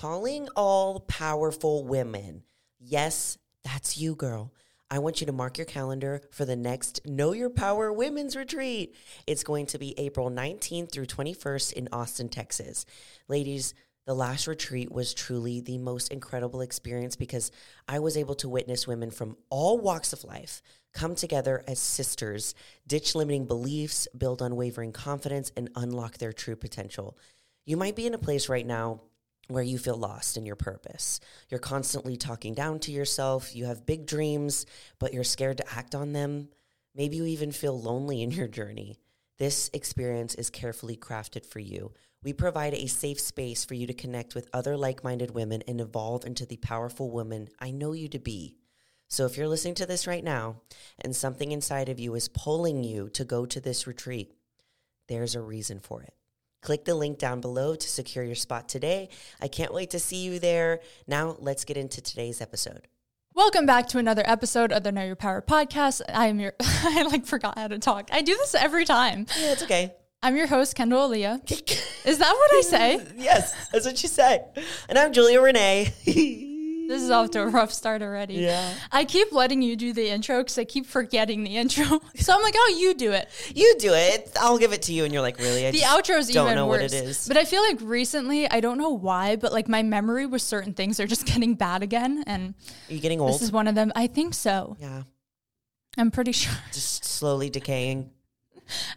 [0.00, 2.44] calling all powerful women.
[2.78, 4.52] Yes, that's you, girl.
[4.88, 8.94] I want you to mark your calendar for the next Know Your Power Women's Retreat.
[9.26, 12.86] It's going to be April 19th through 21st in Austin, Texas.
[13.26, 13.74] Ladies,
[14.06, 17.50] the last retreat was truly the most incredible experience because
[17.88, 20.62] I was able to witness women from all walks of life
[20.94, 22.54] come together as sisters,
[22.86, 27.18] ditch limiting beliefs, build unwavering confidence, and unlock their true potential.
[27.66, 29.00] You might be in a place right now
[29.48, 31.20] where you feel lost in your purpose.
[31.48, 33.56] You're constantly talking down to yourself.
[33.56, 34.66] You have big dreams,
[34.98, 36.48] but you're scared to act on them.
[36.94, 38.98] Maybe you even feel lonely in your journey.
[39.38, 41.92] This experience is carefully crafted for you.
[42.22, 45.80] We provide a safe space for you to connect with other like minded women and
[45.80, 48.56] evolve into the powerful woman I know you to be.
[49.06, 50.56] So, if you're listening to this right now
[50.98, 54.34] and something inside of you is pulling you to go to this retreat,
[55.06, 56.17] there's a reason for it.
[56.60, 59.08] Click the link down below to secure your spot today.
[59.40, 60.80] I can't wait to see you there.
[61.06, 62.88] Now, let's get into today's episode.
[63.34, 66.02] Welcome back to another episode of the Know Your Power podcast.
[66.12, 68.08] I am your I like forgot how to talk.
[68.12, 69.26] I do this every time.
[69.38, 69.94] Yeah, it's okay.
[70.20, 71.48] I'm your host, Kendall Aaliyah.
[72.04, 73.06] Is that what I say?
[73.16, 74.42] yes, that's what you say.
[74.88, 76.46] And I'm Julia Rene.
[76.88, 78.34] This is off to a rough start already.
[78.34, 78.74] Yeah.
[78.90, 82.00] I keep letting you do the intro because I keep forgetting the intro.
[82.16, 83.28] So I'm like, oh, you do it.
[83.54, 84.32] you do it.
[84.40, 85.66] I'll give it to you, and you're like, really?
[85.66, 86.92] I The outro is don't even know worse.
[86.92, 87.28] what it is.
[87.28, 90.72] But I feel like recently, I don't know why, but like my memory with certain
[90.74, 92.24] things are just getting bad again.
[92.26, 92.54] And
[92.90, 93.34] Are you getting old?
[93.34, 93.92] this is one of them.
[93.94, 94.76] I think so.
[94.80, 95.02] yeah,
[95.98, 96.54] I'm pretty sure.
[96.72, 98.10] just slowly decaying.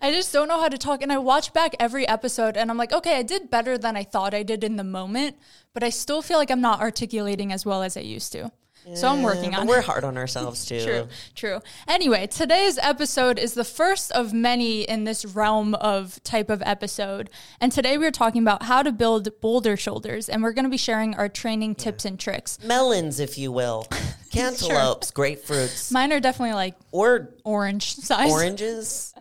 [0.02, 1.02] I just don't know how to talk.
[1.02, 4.04] And I watch back every episode and I'm like, okay, I did better than I
[4.04, 5.38] thought I did in the moment,
[5.74, 8.52] but I still feel like I'm not articulating as well as I used to.
[8.96, 9.70] So I'm working Yeah, on it.
[9.70, 10.84] We're hard on ourselves too.
[10.84, 11.60] True, true.
[11.88, 17.30] Anyway, today's episode is the first of many in this realm of type of episode.
[17.60, 20.28] And today we're talking about how to build boulder shoulders.
[20.28, 22.58] And we're going to be sharing our training tips and tricks.
[22.64, 23.86] Melons, if you will,
[24.32, 28.32] cantaloupes, grapefruits, Mine are definitely like or orange size.
[28.32, 29.14] oranges,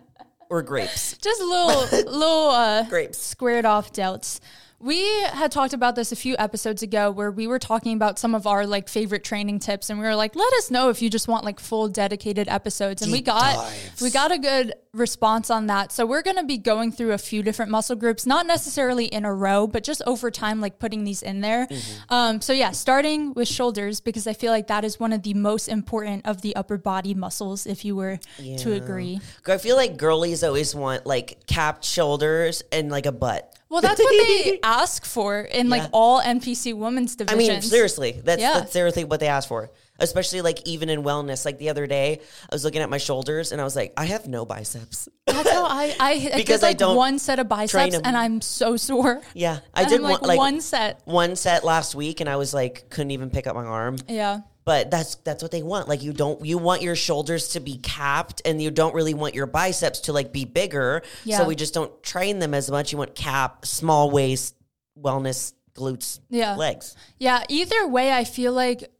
[0.51, 1.17] or grapes.
[1.17, 1.79] Just little,
[2.11, 3.17] little uh, Grapes.
[3.17, 4.41] squared off delts.
[4.81, 8.33] We had talked about this a few episodes ago where we were talking about some
[8.33, 11.09] of our like favorite training tips and we were like let us know if you
[11.09, 14.01] just want like full dedicated episodes and we got dives.
[14.01, 15.91] we got a good response on that.
[15.91, 19.23] So we're going to be going through a few different muscle groups, not necessarily in
[19.23, 21.67] a row, but just over time like putting these in there.
[21.67, 22.13] Mm-hmm.
[22.13, 25.35] Um so yeah, starting with shoulders because I feel like that is one of the
[25.35, 28.19] most important of the upper body muscles if you were
[28.57, 29.21] to agree.
[29.45, 33.59] I feel like girlies always want like capped shoulders and like a butt.
[33.71, 35.89] Well, that's what they ask for in like Yeah.
[35.93, 37.47] all NPC women's I divisions.
[37.49, 38.53] mean, seriously, that's Yeah.
[38.59, 39.71] that's seriously what they ask for.
[39.97, 41.45] Especially like even in wellness.
[41.45, 42.19] Like the other day,
[42.51, 45.07] I was looking at my shoulders and I was like, I have no biceps.
[45.27, 48.01] That's how I I, I Because did I like don't one set of biceps 'em.
[48.03, 49.21] and I'm so sore.
[49.35, 51.01] Yeah, I And did I'm one like, like one set.
[51.05, 53.97] one set last week, and I was like, couldn't even pick up my arm.
[54.09, 54.41] Yeah.
[54.63, 55.87] But that's that's what they want.
[55.87, 59.33] Like you don't you want your shoulders to be capped, and you don't really want
[59.33, 61.01] your biceps to like be bigger.
[61.23, 61.37] Yeah.
[61.37, 62.91] So we just don't train them as much.
[62.91, 64.55] You want cap, small waist,
[64.99, 66.55] wellness, glutes, Yeah.
[66.57, 66.95] legs.
[67.17, 67.43] Yeah.
[67.49, 68.90] Either way, I feel like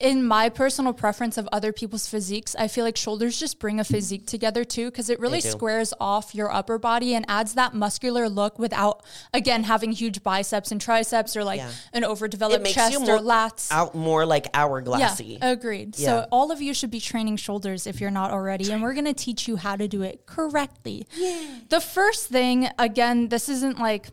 [0.00, 3.84] in my personal preference of other people's physiques, I feel like shoulders just bring a
[3.84, 8.26] physique together too, because it really squares off your upper body and adds that muscular
[8.28, 11.70] look without, again, having huge biceps and triceps or like Yeah.
[11.92, 13.70] an overdeveloped makes chest you or more lats.
[13.70, 15.38] Out more like hourglassy.
[15.38, 15.98] Yeah, agreed.
[15.98, 16.06] Yeah.
[16.06, 19.12] So all of you should be training shoulders if you're not already, and we're gonna
[19.12, 21.06] teach you how to do it correctly.
[21.14, 21.36] Yeah.
[21.68, 24.08] The first thing, again, this isn't like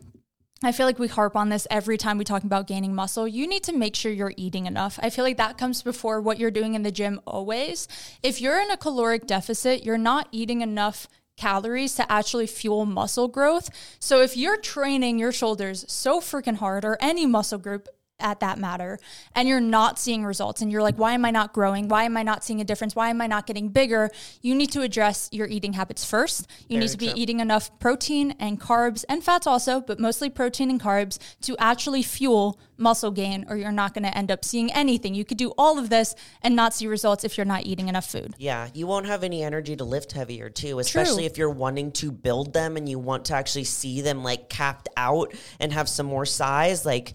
[0.62, 3.28] I feel like we harp on this every time we talk about gaining muscle.
[3.28, 4.98] You need to make sure you're eating enough.
[5.00, 7.86] I feel like that comes before what you're doing in the gym always.
[8.24, 13.28] If you're in a caloric deficit, you're not eating enough calories to actually fuel muscle
[13.28, 13.70] growth.
[14.00, 17.88] So if you're training your shoulders so freaking hard or any muscle group
[18.20, 18.98] at that matter
[19.34, 21.88] and you're not seeing results and you're like why am i not growing?
[21.88, 22.96] Why am i not seeing a difference?
[22.96, 24.10] Why am i not getting bigger?
[24.42, 26.48] You need to address your eating habits first.
[26.68, 27.14] You need to be true.
[27.16, 32.02] eating enough protein and carbs and fats also but mostly protein and carbs to actually
[32.02, 35.14] fuel muscle gain or you're not going to end up seeing anything.
[35.14, 38.06] You could do all of this and not see results if you're not eating enough
[38.06, 38.34] food.
[38.38, 42.10] Yeah, you won't have any energy to lift heavier too, especially if you're wanting to
[42.10, 46.06] build them and you want to actually see them like capped out and have some
[46.06, 46.84] more size.
[46.84, 47.14] Like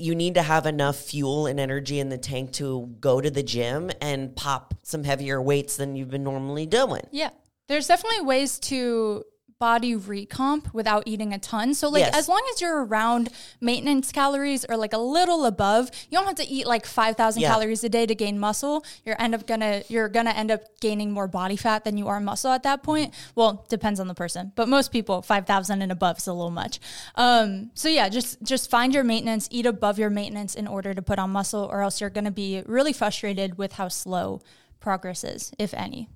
[0.00, 3.42] you need to have enough fuel and energy in the tank to go to the
[3.42, 7.06] gym and pop some heavier weights than you've been normally doing.
[7.10, 7.30] Yeah.
[7.68, 9.22] There's definitely ways to
[9.60, 11.74] body recomp without eating a ton.
[11.74, 12.16] So like Yes.
[12.16, 13.28] as long as you're around
[13.60, 17.50] maintenance calories or like a little above, you don't have to eat like 5000 Yeah.
[17.50, 18.82] calories a day to gain muscle.
[19.04, 22.08] You're end up gonna you're going to end up gaining more body fat than you
[22.08, 23.12] are muscle at that point.
[23.34, 26.80] Well, depends on the person, but most people 5000 and above is a little much.
[27.16, 31.02] Um so yeah, just just find your maintenance, eat above your maintenance in order to
[31.02, 34.40] put on muscle or else you're going to be really frustrated with how slow
[34.80, 36.08] progress is, if any.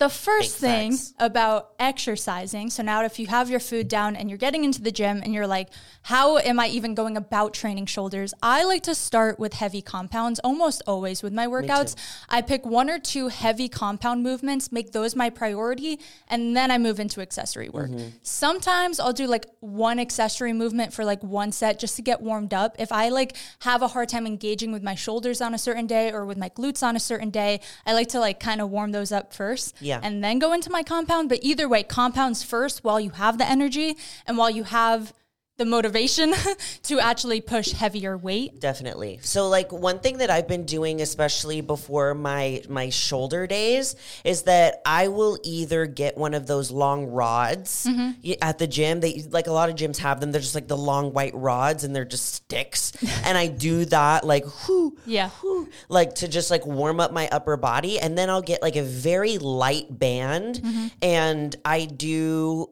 [0.00, 1.12] The first Big thing facts.
[1.18, 4.90] about exercising, so now if you have your food down and you're getting into the
[4.90, 5.68] gym and you're like,
[6.04, 8.32] how am I even going about training shoulders?
[8.42, 11.96] I like to start with heavy compounds almost always with my workouts.
[12.30, 16.78] I pick one or two heavy compound movements, make those my priority, and then I
[16.78, 17.90] move into accessory work.
[18.22, 22.54] Sometimes I'll do like one accessory movement for like one set just to get warmed
[22.54, 22.74] up.
[22.78, 26.10] If I like have a hard time engaging with my shoulders on a certain day
[26.10, 28.92] or with my glutes on a certain day, I like to like kind of warm
[28.92, 29.89] those up first Yeah.
[29.90, 31.28] And then go into my compound.
[31.28, 33.96] But either way, compounds first while you have the energy
[34.26, 35.12] and while you have
[35.60, 36.32] the motivation
[36.84, 38.58] to actually push heavier weight.
[38.60, 39.18] Definitely.
[39.22, 44.42] So like one thing that I've been doing especially before my my shoulder days is
[44.44, 48.32] that I will either get one of those long rods Mm-hmm.
[48.40, 49.00] at the gym.
[49.00, 50.32] They like a lot of gyms have them.
[50.32, 52.92] They're just like the long white rods and they're just sticks.
[53.24, 55.28] and I do that like whoo Yeah.
[55.42, 58.76] whoo, like to just like warm up my upper body and then I'll get like
[58.76, 60.86] a very light band Mm-hmm.
[61.02, 62.70] and I do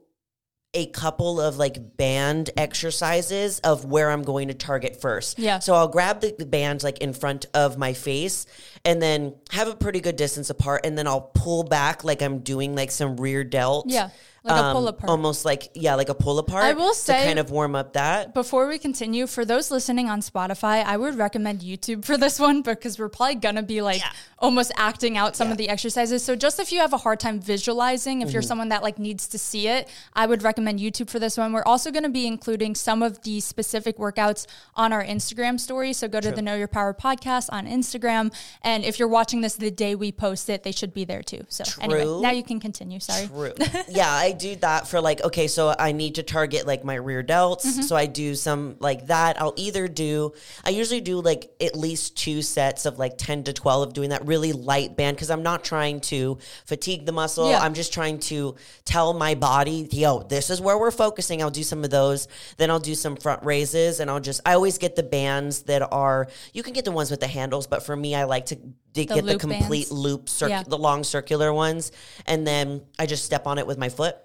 [0.74, 5.38] a couple of like band exercises of where I'm going to target first.
[5.38, 5.60] Yeah.
[5.60, 8.44] So I'll grab the, the bands like in front of my face
[8.84, 12.40] and then have a pretty good distance apart and then I'll pull back like I'm
[12.40, 13.86] doing like some rear delt.
[13.88, 14.10] Yeah,
[14.44, 15.10] like a pull apart.
[15.10, 16.64] Almost like yeah, like a pull apart.
[16.64, 18.34] I will say- to kind of warm up that.
[18.34, 22.62] Before we continue, for those listening on Spotify, I would recommend YouTube for this one
[22.62, 24.10] because we're probably gonna be like Yeah.
[24.38, 26.24] almost acting out some of the exercises.
[26.24, 28.48] So just if you have a hard time visualizing, if you're Mm-hmm.
[28.48, 31.52] someone that like needs to see it, I would recommend YouTube for this one.
[31.52, 34.46] We're also gonna be including some of the specific workouts
[34.76, 35.92] on our Instagram story.
[35.92, 38.32] So go to the Know Your Power podcast on Instagram.
[38.68, 41.46] And if you're watching this the day we post it, they should be there too.
[41.48, 42.20] So anyway, True.
[42.20, 43.00] now you can continue.
[43.00, 43.26] Sorry.
[43.26, 43.54] True.
[43.88, 47.22] yeah, I do that for like, okay, so I need to target like my rear
[47.22, 47.64] delts.
[47.64, 47.80] Mm-hmm.
[47.80, 49.40] So I do some like that.
[49.40, 50.34] I'll either do,
[50.64, 54.10] I usually do like at least two sets of like 10 to 12 of doing
[54.10, 56.36] that really light band because I'm not trying to
[56.66, 57.48] fatigue the muscle.
[57.48, 57.60] Yeah.
[57.60, 58.54] I'm just trying to
[58.84, 61.40] tell my body, yo, this is where we're focusing.
[61.40, 62.28] I'll do some of those.
[62.58, 65.80] Then I'll do some front raises and I'll just, I always get the bands that
[65.90, 68.57] are, you can get the ones with the handles, but for me, I like to
[68.94, 69.92] to get the complete bands.
[69.92, 70.62] loop, circ- Yeah.
[70.62, 71.92] the long circular ones.
[72.26, 74.16] And then I just step on it with my foot.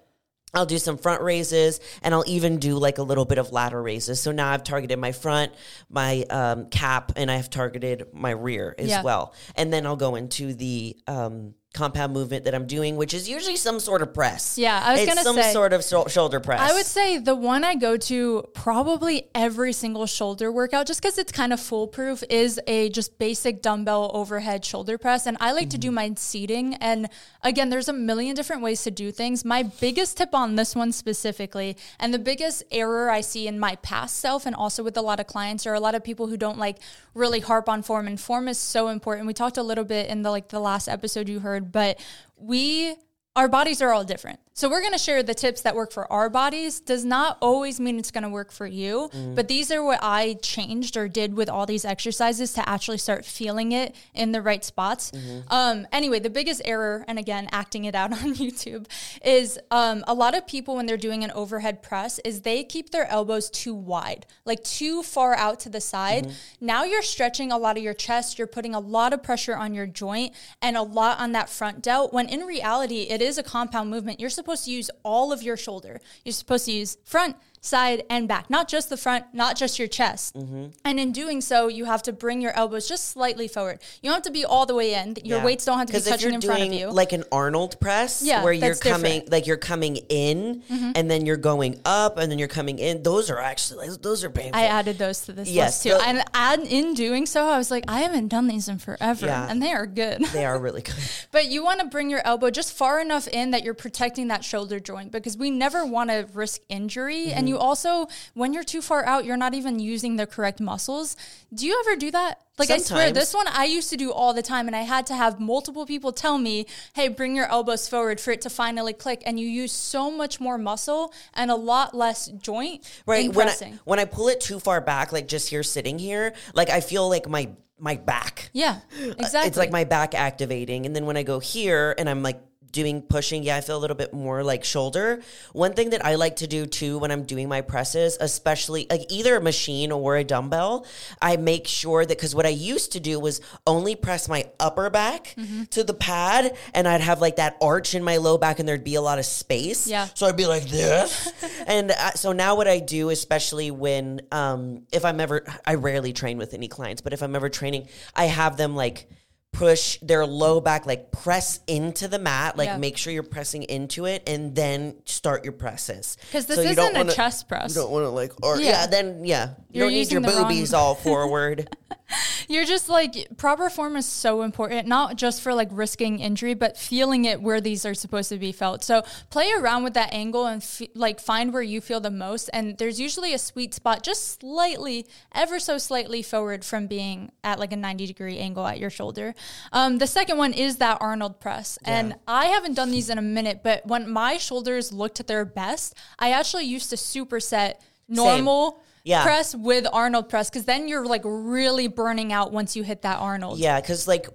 [0.56, 3.84] I'll do some front raises and I'll even do like a little bit of lateral
[3.84, 4.20] raises.
[4.20, 5.52] So now I've targeted my front,
[5.90, 9.02] my um, cap, and I've targeted my rear as Yeah.
[9.02, 9.34] well.
[9.56, 13.56] And then I'll go into the um, compound movement that I'm doing, which is usually
[13.56, 14.58] some sort of press.
[14.60, 15.24] Yeah, I was it's gonna say.
[15.24, 16.60] some say- sort of shou- shoulder press.
[16.60, 21.18] I would say the one I go to probably every single shoulder workout, just because
[21.18, 25.26] it's kind of foolproof, is a just basic dumbbell overhead shoulder press.
[25.26, 25.96] And I like to do Mm-hmm.
[25.96, 26.76] mine seating.
[26.76, 27.10] And
[27.42, 29.44] again, there's a million different ways to do things.
[29.44, 33.76] My biggest tip on this one specifically, and the biggest error I see in my
[33.78, 36.38] past self, and also with a lot of clients, are a lot of people who
[36.38, 36.78] don't like
[37.16, 38.08] really harp on form.
[38.08, 39.26] And form is so important.
[39.28, 42.00] We talked a little bit in the like the last episode you heard, but
[42.38, 42.96] we
[43.36, 44.40] our bodies are all different.
[44.56, 47.80] So we're going to share the tips that work for our bodies does not always
[47.80, 51.34] mean it's going to work for you, but these are what I changed or did
[51.34, 55.12] with all these exercises to actually start feeling it in the right spots.
[55.48, 58.86] Um anyway, the biggest error and again acting it out on YouTube
[59.26, 62.92] is um a lot of people when they're doing an overhead press is they keep
[62.92, 66.32] their elbows too wide, like too far out to the side.
[66.62, 69.74] Now you're stretching a lot of your chest, you're putting a lot of pressure on
[69.74, 73.44] your joint and a lot on that front delt when in reality it is a
[73.44, 74.20] compound movement.
[74.20, 76.02] You're supposed to use all of your shoulder.
[76.26, 79.88] You're supposed to use front, side, and back, not just the front, not just your
[79.88, 80.36] chest.
[80.36, 83.80] And in doing so, you have to bring your elbows just slightly forward.
[84.02, 85.16] You don't have to be all the way in.
[85.24, 85.46] Your Yeah.
[85.46, 86.90] weights don't have to be touching in front of you.
[86.92, 89.24] Like an Arnold press, Yeah, where you're coming, different.
[89.26, 89.32] Mm-hmm.
[89.32, 90.62] like you're coming in,
[90.96, 93.02] and then you're going up, and then you're coming in.
[93.02, 94.60] Those are actually those are painful.
[94.60, 96.04] I added those to this Yes, list too.
[96.06, 99.48] and add, in doing so, I was like, I haven't done these in forever, Yeah.
[99.50, 100.26] and they are good.
[100.34, 100.96] they are really good.
[101.32, 104.44] But you want to bring your elbow just far enough in that you're protecting that
[104.44, 107.28] shoulder joint because we never want to risk injury.
[107.28, 107.38] Mm-hmm.
[107.38, 111.16] And you also, when you're too far out, you're not even using the correct muscles.
[111.54, 112.42] Do you ever do that?
[112.60, 115.08] Like I swear, this one I used to do all the time, and I had
[115.08, 118.94] to have multiple people tell me, "Hey, bring your elbows forward for it to finally
[118.94, 123.50] click." And you use so much more muscle and a lot less joint right when
[123.50, 126.82] I, when I pull it too far back, like just here sitting here, like I
[126.82, 128.50] feel like my my back.
[128.54, 129.42] yeah, exactly.
[129.48, 132.40] It's like my back activating, and then when I go here and I'm like
[132.74, 135.22] doing pushing, yeah, I feel a little bit more like shoulder.
[135.54, 139.04] One thing that I like to do too when I'm doing my presses, especially like
[139.10, 140.86] either a machine or a dumbbell,
[141.22, 144.90] I make sure that because what I used to do was only press my upper
[144.90, 145.64] back Mm-hmm.
[145.72, 148.84] to the pad and I'd have like that arch in my low back and there'd
[148.84, 149.88] be a lot of space.
[149.88, 150.08] Yeah.
[150.16, 151.32] So I'd be like this.
[151.68, 156.12] and uh, so now what I do, especially when, um, if I'm ever, I rarely
[156.12, 159.08] train with any clients, but if I'm ever training, I have them like,
[159.54, 162.78] push their low back like press into the mat like Yeah.
[162.78, 166.80] make sure you're pressing into it and then start your presses 'Cause this So isn't
[166.96, 167.70] a wanna- chest press.
[167.70, 168.70] you don't want to like or yeah.
[168.82, 168.88] Yeah.
[168.88, 171.70] then yeah you You're don't need your the wrong- boobies all forward
[172.48, 176.78] You're just like proper form is so important, not just for like risking injury, but
[176.78, 178.84] feeling it where these are supposed to be felt.
[178.84, 182.50] So play around with that angle and f- like find where you feel the most.
[182.54, 187.60] And there's usually a sweet spot, just slightly, ever so slightly forward from being at
[187.60, 189.34] like a 90 degree angle at your shoulder.
[189.72, 193.22] Um, the second one is that Arnold press, and I haven't done these in a
[193.22, 197.76] minute, but when my shoulders looked at their best, I actually used to superset
[198.08, 198.82] normal.
[199.06, 199.24] Yeah.
[199.24, 203.20] Press with Arnold press because then you're like really burning out once you hit that
[203.20, 203.60] Arnold.
[203.60, 204.28] Yeah, because like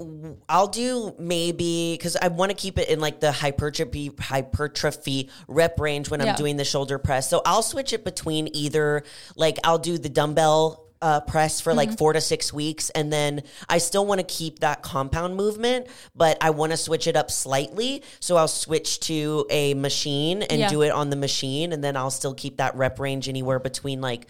[0.46, 5.80] I'll do maybe because I want to keep it in like the hypertrophy hypertrophy rep
[5.80, 7.30] range when I'm doing the shoulder press.
[7.30, 9.04] So I'll switch it between either
[9.36, 10.84] like I'll do the dumbbell.
[11.00, 11.76] Uh, press for Mm-hmm.
[11.76, 15.86] like four to six weeks, and then I still want to keep that compound movement,
[16.16, 18.02] but I want to switch it up slightly.
[18.18, 20.68] So I'll switch to a machine and Yeah.
[20.68, 24.00] do it on the machine, and then I'll still keep that rep range anywhere between
[24.00, 24.26] like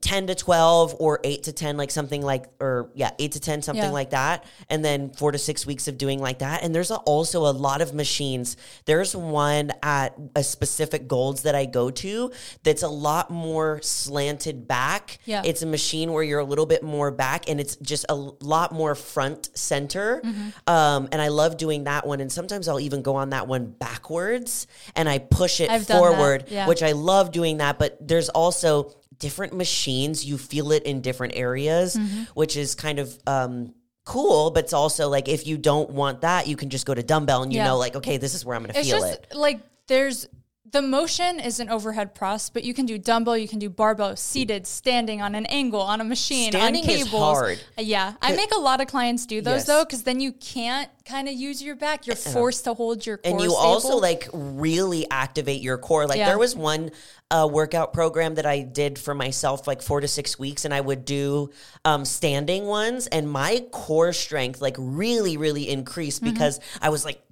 [0.00, 3.62] 10 to 12 or 8 to 10 like something like or yeah 8 to 10
[3.62, 3.90] something Yeah.
[3.90, 6.96] like that and then 4 to 6 weeks of doing like that and there's a,
[6.96, 12.30] also a lot of machines there's one at a specific Gold's that I go to
[12.62, 15.42] that's a lot more slanted back Yeah.
[15.44, 18.72] it's a machine where you're a little bit more back and it's just a lot
[18.72, 20.70] more front center Mm-hmm.
[20.72, 23.66] um, and I love doing that one and sometimes I'll even go on that one
[23.66, 26.66] backwards and I push it I've forward yeah.
[26.68, 30.24] which I love doing that, but there's also different machines.
[30.24, 32.22] You feel it in different areas, Mm-hmm.
[32.34, 34.50] which is kind of um, cool.
[34.50, 37.42] But it's also like if you don't want that, you can just go to dumbbell
[37.42, 37.66] and you Yeah.
[37.68, 39.34] know, like, okay, this is where I'm going to It's feel just it.
[39.36, 40.28] like there's
[40.72, 44.16] the motion is an overhead press, but you can do dumbbell, you can do barbell,
[44.16, 47.22] seated, standing on an angle, on a machine, Standing on is cables.
[47.38, 47.58] hard.
[47.78, 49.66] Uh, Yeah, I make a lot of clients do those Yes.
[49.66, 52.06] though, because then you can't kind of use your back.
[52.06, 53.56] You're forced to hold your core And you stable.
[53.62, 56.06] also like really activate your core.
[56.06, 56.28] Like Yeah.
[56.28, 56.90] there was one
[57.30, 60.80] uh, workout program that I did for myself, like four to six weeks, and I
[60.80, 61.50] would do
[61.84, 67.22] um, standing ones, and my core strength like really, really increased because I was like,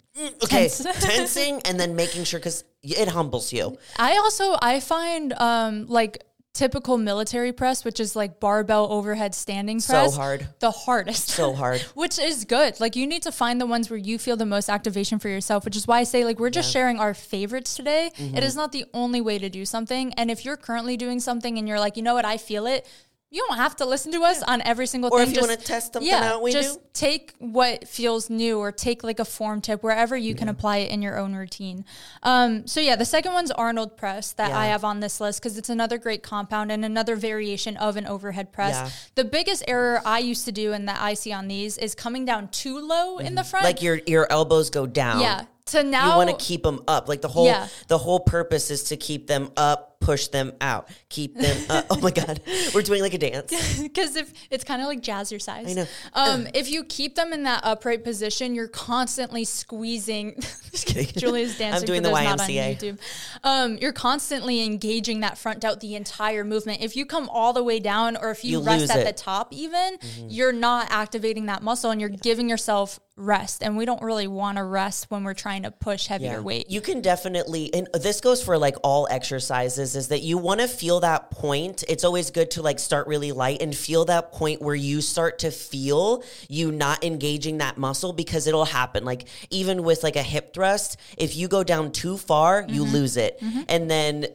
[0.45, 1.01] okay, Mm-hmm.
[1.07, 3.77] Tensing, and then making sure because it humbles you.
[3.99, 9.77] I also I find um like typical military press, which is like barbell overhead standing
[9.81, 10.49] press So hard.
[10.59, 11.81] the hardest, So hard.
[11.95, 12.81] which is good.
[12.81, 15.65] Like you need to find the ones where you feel the most activation for yourself,
[15.65, 18.11] which is why I say like we're just sharing our favorites today.
[18.17, 18.37] Mm-hmm.
[18.37, 21.57] It is not the only way to do something, and if you're currently doing something
[21.57, 22.87] and you're like, you know what, I feel it.
[23.33, 25.29] You don't have to listen to us on every single Or thing.
[25.29, 26.87] Or if you wanna test something yeah, out, we just do.
[26.93, 30.91] take what feels new or take like a form tip wherever you can apply it
[30.91, 31.85] in your own routine.
[32.25, 35.57] Um, so yeah, the second one's Arnold press that I have on this list because
[35.57, 38.75] it's another great compound and another variation of an overhead press.
[38.75, 38.91] Yeah.
[39.15, 42.25] The biggest error I used to do and that I see on these is coming
[42.25, 43.65] down too low in the front.
[43.65, 43.67] Mm-hmm.
[43.77, 45.21] Like your your elbows go down.
[45.21, 45.45] yeah.
[45.67, 47.09] To now You want to keep them up.
[47.09, 47.69] Like the whole Yeah.
[47.87, 51.87] the whole purpose is to keep them up, push them out, keep them up.
[51.91, 52.41] Oh my god,
[52.75, 53.81] we're doing like a dance.
[53.83, 55.69] because if it's kind of like jazzercise.
[55.69, 55.87] I know.
[56.15, 60.35] Um, if you keep them in that upright position, you're constantly squeezing.
[60.71, 61.07] Just kidding.
[61.21, 61.83] Julia's dancing.
[61.83, 62.77] I'm doing the those not on YMCA.
[62.77, 62.99] YouTube.
[63.45, 66.81] Um, you're constantly engaging that front delt the entire movement.
[66.81, 69.01] If you come all the way down, or if you, You rest at it.
[69.01, 69.07] Mm-hmm.
[69.07, 73.63] the top, even you're not activating that muscle, and you're giving yourself rest.
[73.63, 76.71] And we don't really want to rest when we're trying to push heavier weight.
[76.71, 80.69] You can definitely, and this goes for like all exercises, is that you want to
[80.69, 81.85] feel that point.
[81.89, 85.39] It's always good to like start really light and feel that point where you start
[85.41, 89.05] to feel you not engaging that muscle because it'll happen.
[89.05, 92.93] Like even with like a hip thrust, if you go down too far, you Mm-hmm.
[92.93, 93.43] lose it.
[93.69, 94.27] And then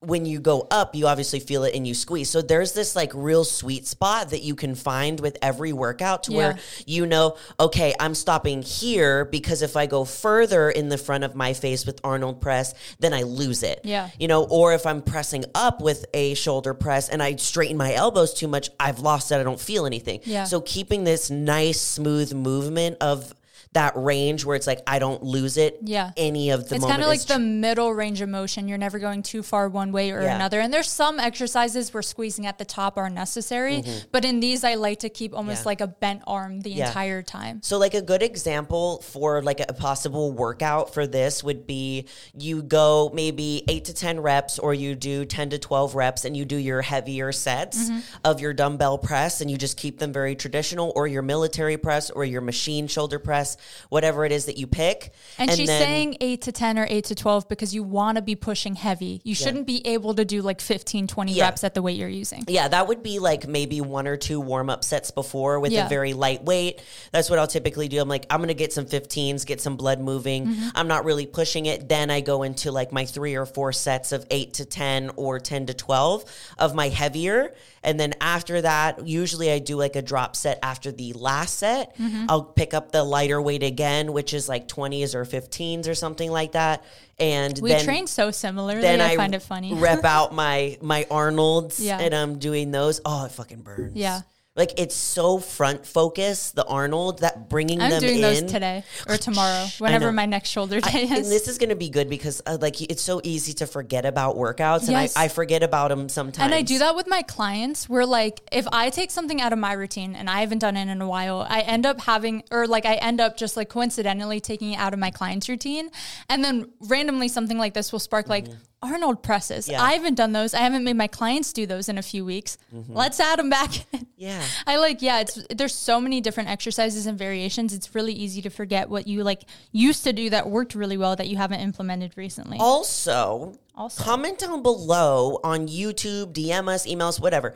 [0.00, 2.30] when you go up, you obviously feel it and you squeeze.
[2.30, 6.32] So there's this like real sweet spot that you can find with every workout to
[6.32, 11.24] where you know, okay, I'm stopping here because if I go further in the front
[11.24, 13.80] of my face with Arnold press, then I lose it.
[13.84, 14.08] Yeah.
[14.18, 17.92] You know, or if I'm pressing up with a shoulder press and I straighten my
[17.92, 19.36] elbows too much, I've lost it.
[19.36, 20.20] I don't feel anything.
[20.24, 20.44] Yeah.
[20.44, 23.34] So keeping this nice, smooth movement of
[23.72, 25.78] that range where it's like I don't lose it.
[25.84, 26.10] Yeah.
[26.16, 28.66] Any of the It's kind of like the middle range of motion.
[28.66, 30.34] You're never going too far one way or Yeah.
[30.34, 30.58] another.
[30.58, 34.74] And there's some exercises where squeezing at the top are necessary, but in these, I
[34.74, 35.62] like to keep almost Mm-hmm.
[35.62, 35.70] Yeah.
[35.70, 36.88] like a bent arm the Yeah.
[36.88, 37.60] entire time.
[37.62, 42.62] So, like a good example for like a possible workout for this would be you
[42.62, 46.44] go maybe eight to 10 reps, or you do 10 to 12 reps, and you
[46.44, 47.98] do your heavier sets Mm-hmm.
[48.24, 52.10] of your dumbbell press, and you just keep them very traditional, or your military press,
[52.10, 53.56] or your machine shoulder press,
[53.88, 55.12] whatever it is that you pick.
[55.38, 58.22] And, she's then- saying 8 to 10 or 8 to 12 because you want to
[58.22, 59.20] be pushing heavy.
[59.24, 61.44] You shouldn't be able to do like 15, 20 Yeah.
[61.44, 62.44] reps at the weight you're using.
[62.48, 65.86] Yeah, that would be like maybe one or two warm up sets before with Yeah.
[65.86, 66.80] a very light weight.
[67.12, 68.00] That's what I'll typically do.
[68.00, 70.46] I'm like, I'm going to get some 15s, get some blood moving.
[70.46, 70.68] Mm-hmm.
[70.74, 71.88] I'm not really pushing it.
[71.88, 75.38] Then I go into like my three or four sets of eight to 10 or
[75.38, 76.24] 10 to 12
[76.58, 77.54] of my heavier.
[77.82, 81.96] And then after that, usually I do like a drop set after the last set.
[81.96, 82.26] Mm-hmm.
[82.28, 86.30] I'll pick up the lighter weight again, which is like 20s or 15s or something
[86.30, 86.84] like that.
[87.18, 88.82] And We then train so similarly.
[88.82, 89.72] then I, I, find it funny.
[89.74, 91.98] rep out my my Arnold's Yeah.
[91.98, 93.00] and I'm doing those.
[93.04, 93.96] Oh, it fucking burns.
[93.96, 94.20] Yeah.
[94.56, 98.20] Like it's so front focus, the Arnold, that bringing I'm them doing in.
[98.20, 101.28] those today or tomorrow, whenever my next shoulder I- day and is.
[101.30, 104.34] this is going to be good because uh, like it's so easy to forget about
[104.36, 104.88] workouts Yes.
[104.88, 106.44] and I, I forget about them sometimes.
[106.44, 109.58] And I do that with my clients where like if I take something out of
[109.60, 112.66] my routine and I haven't done it in a while, I end up having or
[112.66, 115.90] like I end up just like coincidentally taking it out of my client's routine.
[116.28, 118.46] And then randomly something like this will spark like
[118.82, 119.66] Arnold presses.
[119.66, 119.72] Mm-hmm.
[119.72, 119.82] Yeah.
[119.84, 120.54] I haven't done those.
[120.54, 122.56] I haven't made my clients do those in a few weeks.
[122.74, 122.94] Mm-hmm.
[122.96, 123.70] Let's add them back.
[123.92, 124.06] in.
[124.40, 124.46] Yeah.
[124.66, 127.72] I like yeah, it's there's so many different exercises and variations.
[127.72, 129.42] It's really easy to forget what you like
[129.72, 132.58] used to do that worked really well that you haven't implemented recently.
[132.60, 134.02] Also, Also.
[134.02, 137.54] comment down below on YouTube, DM us, email us, whatever.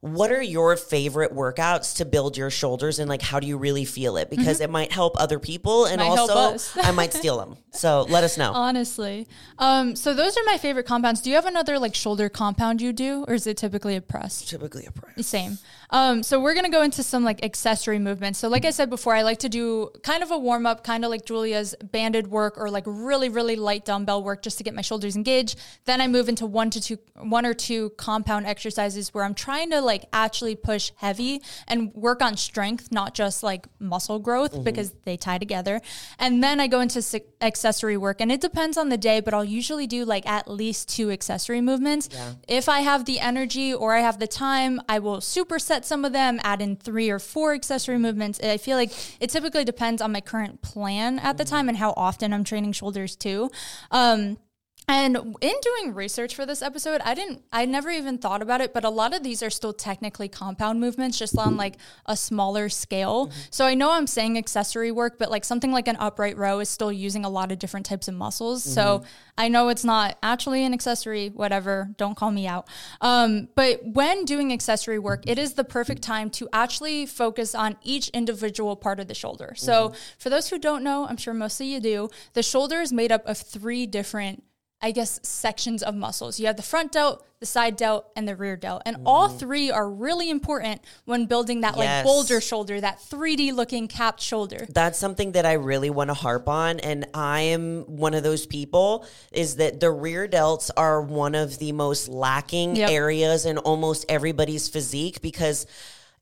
[0.00, 3.84] What are your favorite workouts to build your shoulders and like how do you really
[3.86, 4.30] feel it?
[4.30, 6.10] Because it might help other people and Mm-hmm.
[6.10, 6.80] Might also.
[6.82, 7.56] I might steal them.
[7.72, 8.52] So let us know.
[8.52, 9.26] Honestly.
[9.58, 11.22] Um, so those are my favorite compounds.
[11.22, 14.44] Do you have another like shoulder compound you do, or is it typically a press?
[14.44, 15.26] Typically a press.
[15.26, 15.58] Same.
[15.90, 18.38] Um, so we're gonna go into some like accessory movements.
[18.38, 21.04] So like I said before, I like to do kind of a warm up, kind
[21.04, 24.74] of like Julia's banded work or like really really light dumbbell work just to get
[24.74, 25.58] my shoulders engaged.
[25.84, 29.70] Then I move into one to two, one or two compound exercises where I'm trying
[29.70, 34.92] to like actually push heavy and work on strength, not just like muscle growth because
[35.04, 35.80] they tie together.
[36.18, 37.02] And then I go into
[37.40, 40.88] accessory work, and it depends on the day, but I'll usually do like at least
[40.88, 42.08] two accessory movements.
[42.48, 46.12] If I have the energy or I have the time, I will superset some of
[46.12, 48.40] them, add in three or four accessory movements.
[48.40, 51.92] I feel like it typically depends on my current plan at the time and how
[51.96, 53.50] often I'm training shoulders too.
[53.90, 54.38] Um,
[54.88, 58.72] and in doing research for this episode, I didn't, I never even thought about it,
[58.72, 62.68] but a lot of these are still technically compound movements, just on like a smaller
[62.68, 63.26] scale.
[63.26, 63.38] Mm-hmm.
[63.50, 66.68] So I know I'm saying accessory work, but like something like an upright row is
[66.68, 68.62] still using a lot of different types of muscles.
[68.62, 69.06] So mm-hmm.
[69.36, 72.68] I know it's not actually an accessory, whatever, don't call me out.
[73.00, 77.76] Um, but when doing accessory work, it is the perfect time to actually focus on
[77.82, 79.54] each individual part of the shoulder.
[79.56, 79.96] So mm-hmm.
[80.18, 83.10] for those who don't know, I'm sure most of you do, the shoulder is made
[83.10, 84.44] up of three different
[84.86, 86.38] I guess, sections of muscles.
[86.38, 88.82] You have the front delt, the side delt, and the rear delt.
[88.86, 93.88] And all three are really important when building that like boulder shoulder, that 3D looking
[93.88, 94.64] capped shoulder.
[94.68, 96.78] That's something that I really want to harp on.
[96.78, 101.58] And I am one of those people is that the rear delts are one of
[101.58, 102.88] the most lacking Yep.
[102.88, 105.66] areas in almost everybody's physique because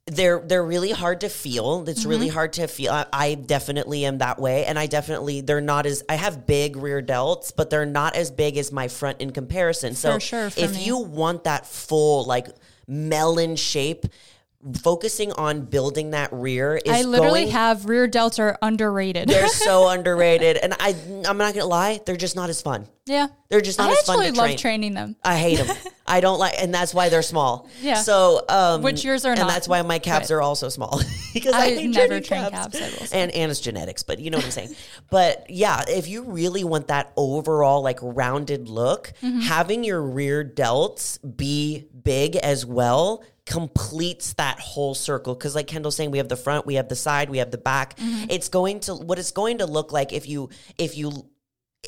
[0.06, 1.88] they're they're really hard to feel.
[1.88, 2.34] It's really Mm-hmm.
[2.34, 2.92] hard to feel.
[2.92, 6.76] I, I definitely am that way, and I definitely they're not as I have big
[6.76, 9.94] rear delts, but they're not as big as my front in comparison.
[9.94, 10.84] So For sure, for if me.
[10.84, 12.48] you want that full like
[12.86, 14.04] melon shape,
[14.82, 19.28] focusing on building that rear is I literally going have rear delts are underrated.
[19.28, 20.94] they're so underrated, and I
[21.28, 22.86] I'm not gonna lie, they're just not as fun.
[23.06, 23.28] yeah.
[23.50, 24.58] They're just not I as fun actually love train.
[24.58, 25.16] training them.
[25.22, 25.76] I hate them.
[26.06, 27.68] I don't like, and that's why they're small.
[27.80, 27.94] Yeah.
[27.94, 31.00] So, um, Which yours are and not, that's why my calves are also small
[31.32, 32.78] because I, I never train calves.
[32.78, 33.22] calves, I will say.
[33.22, 34.74] and and it's genetics, but you know what I'm saying.
[35.10, 39.40] but yeah, if you really want that overall like rounded look, Mm-hmm.
[39.40, 45.94] having your rear delts be big as well completes that whole circle because like kendall's
[45.94, 48.24] saying we have the front we have the side we have the back Mm-hmm.
[48.30, 51.12] it's going to what it's going to look like if you if you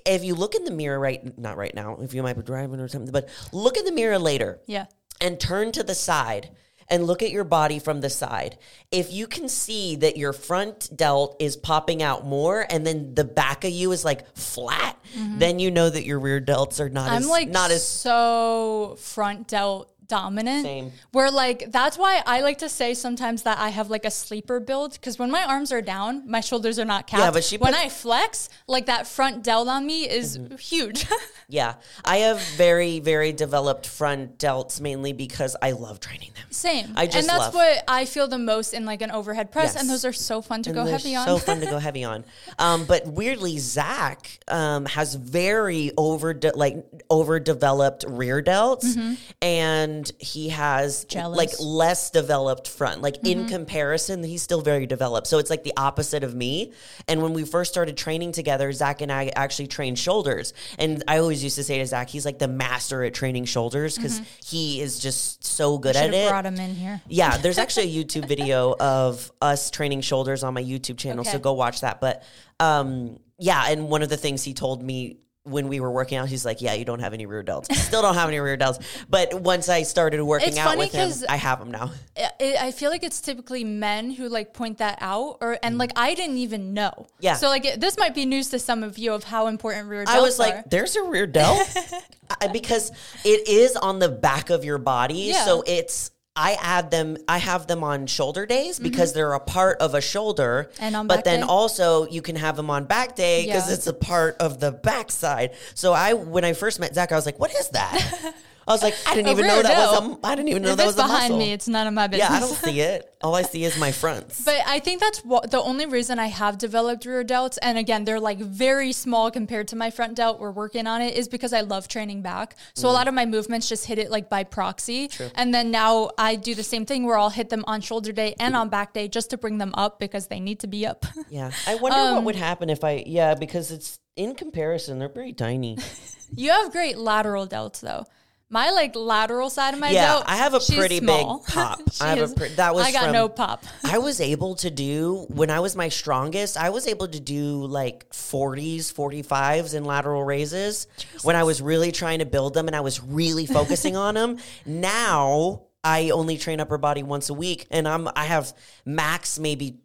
[0.04, 2.78] if you look in the mirror right not right now if you might be driving
[2.78, 4.86] or something but look in the mirror later Yeah.
[5.20, 6.50] and turn to the side
[6.88, 8.58] and look at your body from the side.
[8.92, 13.24] If you can see that your front delt is popping out more and then the
[13.24, 14.96] back of you is like flat,
[15.36, 17.14] then you know that your rear delts are not Mm-hmm.
[17.16, 20.64] I'm as like not as so front delt dominant.
[20.64, 20.92] Same.
[21.12, 24.60] Where like that's why I like to say sometimes that I have like a sleeper
[24.60, 27.22] build because when my arms are down, my shoulders are not capped.
[27.22, 30.56] Yeah, but she when puts- I flex, like that front delt on me is Mm-hmm.
[30.56, 31.06] huge.
[31.48, 36.44] Yeah, I have very, very developed front delts mainly because I love training them.
[36.50, 36.92] Same.
[36.96, 39.76] I just and that's love- what I feel the most in like an overhead press,
[39.76, 41.24] and those are so fun to And go heavy on.
[41.26, 42.24] So fun to go heavy on.
[42.58, 51.04] Um, but weirdly, Zach um, has very over like overdeveloped rear delts, and he has
[51.04, 51.08] Mm-hmm.
[51.08, 51.36] Jealous.
[51.38, 53.02] like less developed front.
[53.02, 53.26] Like Mm-hmm.
[53.42, 55.26] in comparison, he's still very developed.
[55.26, 56.72] So it's like the opposite of me.
[57.08, 61.18] And when we first started training together, Zach and I actually trained shoulders, and I
[61.18, 64.80] always used to say to Zach, he's like the master at training shoulders because he
[64.80, 66.28] is just so good at it.
[66.28, 67.00] brought him in here.
[67.08, 71.38] Yeah, there's actually a YouTube video of us training shoulders on my YouTube channel, so
[71.38, 72.00] go watch that.
[72.00, 72.22] But
[72.60, 76.28] um, yeah, and one of the things he told me when we were working out,
[76.28, 77.72] he's like, "Yeah, you don't have any rear delts.
[77.74, 81.12] Still don't have any rear delts." But once I started working It's out with him,
[81.28, 81.92] I have them now.
[82.16, 85.78] I I feel like it's typically men who like point that out, or and mm-hmm.
[85.78, 87.06] like I didn't even know.
[87.20, 87.34] Yeah.
[87.34, 90.04] So like it, this might be news to some of you of how important rear
[90.04, 90.64] delts I was like, are.
[90.66, 91.68] "There's a rear delt,"
[92.40, 92.90] I- because
[93.24, 95.44] it is on the back of your body, Yeah.
[95.44, 96.10] so it's.
[96.36, 97.16] I add them.
[97.26, 100.84] I have them on shoulder days because they're a part of a shoulder, Mm-hmm.
[100.84, 101.46] And on but then day?
[101.46, 103.74] also you can have them on back day because Yeah.
[103.74, 105.52] it's a part of the backside.
[105.74, 108.34] So I, when I first met Zach, I was like, "What is that?"
[108.68, 110.20] I was like, "I didn't A even know that was delt.
[110.22, 110.26] a.
[110.26, 111.94] I didn't even know if that it's was a behind muscle." me, it's none of
[111.94, 112.28] my business.
[112.30, 113.12] yeah, I don't see it.
[113.22, 114.44] All I see is my fronts.
[114.44, 118.04] But I think that's what the only reason I have developed rear delts, and again,
[118.04, 120.40] they're like very small compared to my front delt.
[120.40, 122.56] We're working on it, is because I love training back.
[122.74, 125.08] So a lot of my movements just hit it like by proxy.
[125.08, 125.30] True.
[125.36, 128.34] And then now I do the same thing where I'll hit them on shoulder day
[128.40, 131.06] and on back day just to bring them up because they need to be up.
[131.30, 133.04] yeah, I wonder Um, what would happen if I.
[133.06, 135.78] Yeah, because it's in comparison, they're very tiny.
[136.34, 138.04] you have great lateral delts though.
[138.48, 141.38] My like lateral side of my Yeah, I have a pretty small.
[141.38, 141.80] big pop.
[142.00, 143.64] I have a is- pre- that was I got from- no pop.
[143.84, 147.66] I was able to do when I was my strongest, I was able to do
[147.66, 150.86] like 40s, 45s in lateral raises
[151.22, 154.38] when I was really trying to build them and I was really focusing on them.
[154.64, 158.52] Now I only train upper body once a week and I'm I have
[158.84, 159.78] max maybe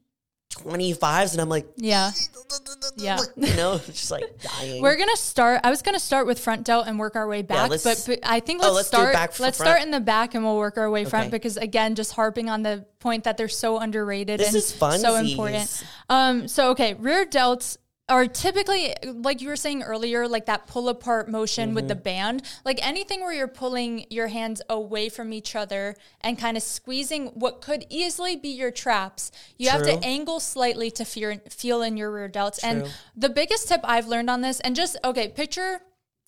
[0.51, 2.11] 25s and I'm like Yeah.
[2.97, 3.19] Yeah.
[3.37, 4.81] you know, it's just like dying.
[4.81, 5.61] We're gonna start.
[5.63, 8.19] I was gonna start with front delt and work our way back, let's- but, but
[8.29, 9.13] I think oh, let's, let's start.
[9.15, 9.55] let's front.
[9.55, 11.31] start in the back and we'll work our way front Okay.
[11.37, 15.83] because again, just harping on the point that they're so underrated This and so important.
[16.09, 17.77] Um, so okay, rear delts
[18.11, 22.03] are typically like you were saying earlier, like that pull apart motion with the Mm-hmm.
[22.03, 26.63] band, like anything where you're pulling your hands away from each other and kind of
[26.63, 29.31] squeezing what could easily be your traps.
[29.57, 32.59] You have to angle slightly to feel feel in your rear delts.
[32.63, 35.81] And the biggest tip I've learned on this, and just okay, picture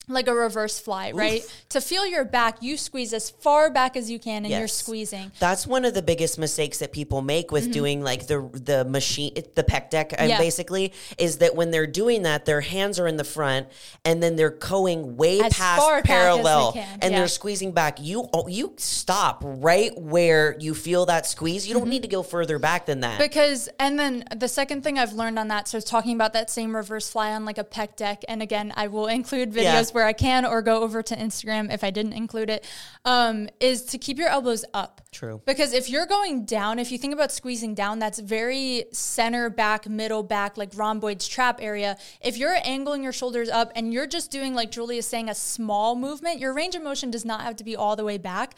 [0.08, 1.42] like a reverse fly, right?
[1.70, 5.32] To feel your back, you squeeze as far back as you can, and you're squeezing.
[5.39, 9.34] That's one of the biggest mistakes that people make with doing like the the machine,
[9.56, 10.30] the pec deck, uh, Mm-hmm.
[10.30, 10.38] Yeah.
[10.38, 13.68] basically, is that when they're doing that, their hands are in the front,
[14.06, 17.20] and then they're going way As past far back as they parallel, can, and yeah.
[17.20, 18.00] they're squeezing back.
[18.02, 21.68] You oh, you stop right where you feel that squeeze.
[21.68, 23.20] You don't need to go further back than that.
[23.20, 26.76] Because, and then the second thing I've learned on that, so talking about that same
[26.76, 29.92] reverse fly on like a pec deck, and again, I will include videos Yeah.
[29.93, 32.65] Where I can or go over to Instagram if I didn't include it,
[33.06, 35.01] um, is to keep your elbows up.
[35.12, 35.41] True.
[35.45, 39.88] Because if you're going down, if you think about squeezing down, that's very center back,
[39.88, 41.97] middle back, like rhomboids trap area.
[42.21, 45.36] If you're angling your shoulders up and you're just doing, like Julie is saying, a
[45.36, 48.56] small movement, your range of motion does not have to be all the way back.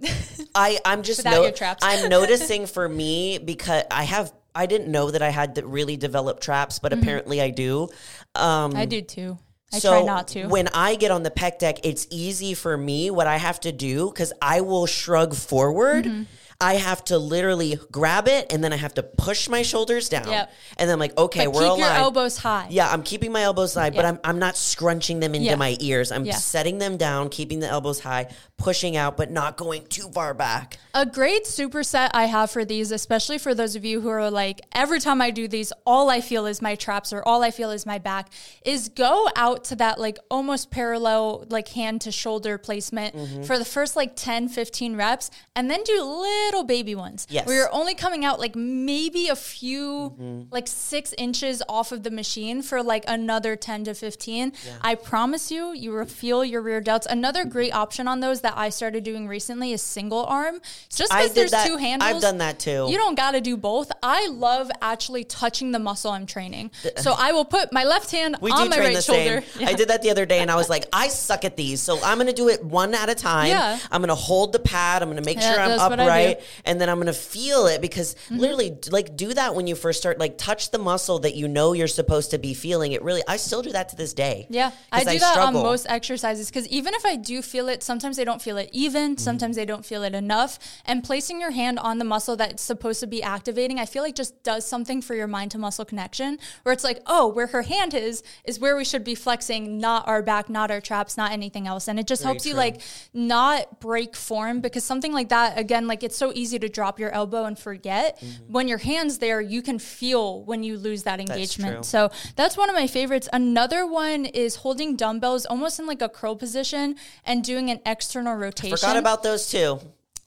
[0.54, 1.82] I I'm just traps.
[1.82, 6.40] I'm noticing for me because I have I didn't know that I had really develop
[6.40, 7.88] traps, but apparently I do.
[8.34, 9.38] Um, I do too.
[9.72, 10.46] I so try not to.
[10.46, 13.10] When I get on the pec deck, it's easy for me.
[13.10, 16.06] What I have to do because I will shrug forward.
[16.06, 16.22] Mm-hmm.
[16.60, 20.28] I have to literally grab it and then I have to push my shoulders down.
[20.28, 20.50] Yep.
[20.76, 21.80] And then I'm like, okay, but we're keep aligned.
[21.82, 22.66] your elbows high.
[22.68, 25.54] Yeah, I'm keeping my elbows high, but I'm I'm not scrunching them into Yeah.
[25.54, 26.10] my ears.
[26.10, 26.34] I'm Yeah.
[26.34, 30.78] setting them down, keeping the elbows high, pushing out, but not going too far back.
[30.94, 34.60] A great superset I have for these, especially for those of you who are like,
[34.72, 37.70] every time I do these, all I feel is my traps or all I feel
[37.70, 38.30] is my back,
[38.64, 43.42] is go out to that like almost parallel, like hand to shoulder placement Mm-hmm.
[43.44, 47.26] for the first like 10, 15 reps, and then do little baby ones.
[47.30, 47.46] Yes.
[47.46, 50.42] We are only coming out like maybe a few, mm-hmm.
[50.50, 54.52] like six inches off of the machine for like another 10 to 15.
[54.80, 57.06] I promise you, you will feel your rear delts.
[57.06, 57.50] Another mm-hmm.
[57.50, 60.60] great option on those that I started doing recently is single arm.
[60.90, 61.66] Just because there's that.
[61.66, 62.10] two handles.
[62.10, 62.86] I've done that too.
[62.88, 63.92] You don't got to do both.
[64.02, 66.70] I love actually touching the muscle I'm training.
[66.96, 69.42] So I will put my left hand we on my right shoulder.
[69.42, 69.68] same.
[69.68, 71.98] I did that the other day, and I was like, I suck at these, so
[72.02, 73.48] I'm gonna do it one at a time.
[73.48, 73.78] Yeah.
[73.90, 75.02] I'm gonna hold the pad.
[75.02, 76.60] I'm gonna make Yeah, sure I'm that's what I upright, Mm-hmm.
[76.64, 80.18] and then I'm gonna feel it because literally, like, do that when you first start.
[80.18, 82.92] Like, touch the muscle that you know you're supposed to be feeling.
[82.92, 84.46] It really, I still do that to this day.
[84.50, 85.60] Yeah, I do that struggle.
[85.60, 88.70] on most exercises because even if I do feel it, sometimes I don't feel it
[88.72, 89.18] even, Mm-hmm.
[89.22, 90.58] sometimes I don't feel it enough.
[90.84, 94.14] And placing your hand on the muscle that's supposed to be activating, I feel like
[94.14, 97.62] just does something for your mind to muscle connection where it's like, oh, where her
[97.62, 101.32] hand is, is where we should be flexing, not our back, not our traps, not
[101.32, 101.88] anything else.
[101.88, 102.80] And it just Very helps you like
[103.12, 107.10] not break form because something like that, again, like it's so easy to drop your
[107.10, 108.20] elbow and forget.
[108.20, 108.52] Mm-hmm.
[108.52, 111.74] When your hand's there, you can feel when you lose that engagement.
[111.74, 111.82] true.
[111.82, 113.28] So that's one of my favorites.
[113.32, 118.34] Another one is holding dumbbells almost in like a curl position and doing an external
[118.34, 118.74] rotation.
[118.74, 119.80] I Forgot about those too.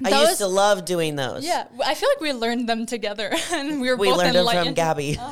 [0.04, 1.46] I Those- used to love doing those.
[1.46, 4.46] yeah, I feel like we learned them together, and we were We both learned them
[4.48, 4.74] from.
[4.74, 5.18] Gabby.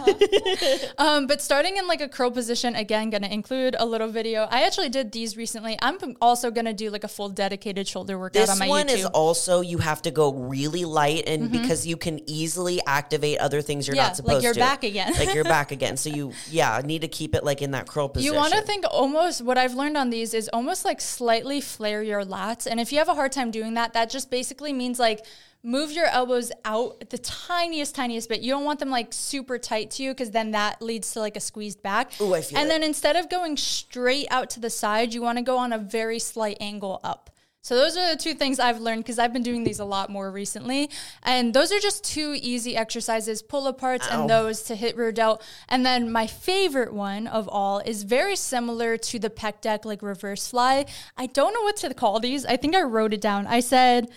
[0.98, 4.48] Um, but starting in like a curl position, again, gonna include a little video.
[4.50, 5.78] I actually did these recently.
[5.82, 8.94] I'm also gonna do like a full dedicated shoulder workout This on my one YouTube.
[9.00, 13.62] is also you have to go really light, and because you can easily activate other
[13.62, 14.00] things you're Mm-hmm.
[14.00, 14.60] Yeah, not supposed like you're to.
[14.60, 15.14] back again.
[15.18, 15.98] like you're back again.
[15.98, 18.32] So you, yeah, need to keep it like in that curl position.
[18.34, 22.04] You want to think almost what I've learned on these is almost like slightly flare
[22.04, 22.68] your lats.
[22.70, 25.26] And if you have a hard time doing that, that just basically means like
[25.64, 28.42] move your elbows out the tiniest, tiniest bit.
[28.42, 31.36] You don't want them like super tight to you because then that leads to like
[31.36, 32.12] a squeezed back.
[32.22, 32.70] Ooh, I feel And it.
[32.70, 35.78] then instead of going straight out to the side, you want to go on a
[35.78, 37.30] very slight angle up.
[37.62, 40.10] So those are the two things I've learned because I've been doing these a lot
[40.10, 40.90] more recently.
[41.24, 44.22] And those are just two easy exercises, pull aparts Ow.
[44.22, 45.44] and those to hit rear delt.
[45.68, 50.02] And then my favorite one of all is very similar to the pec deck, like
[50.02, 50.86] reverse fly.
[51.18, 52.46] I don't know what to call these.
[52.46, 53.46] I think I wrote it down.
[53.46, 54.10] I said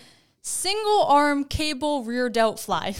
[0.43, 2.95] single arm cable rear delt fly,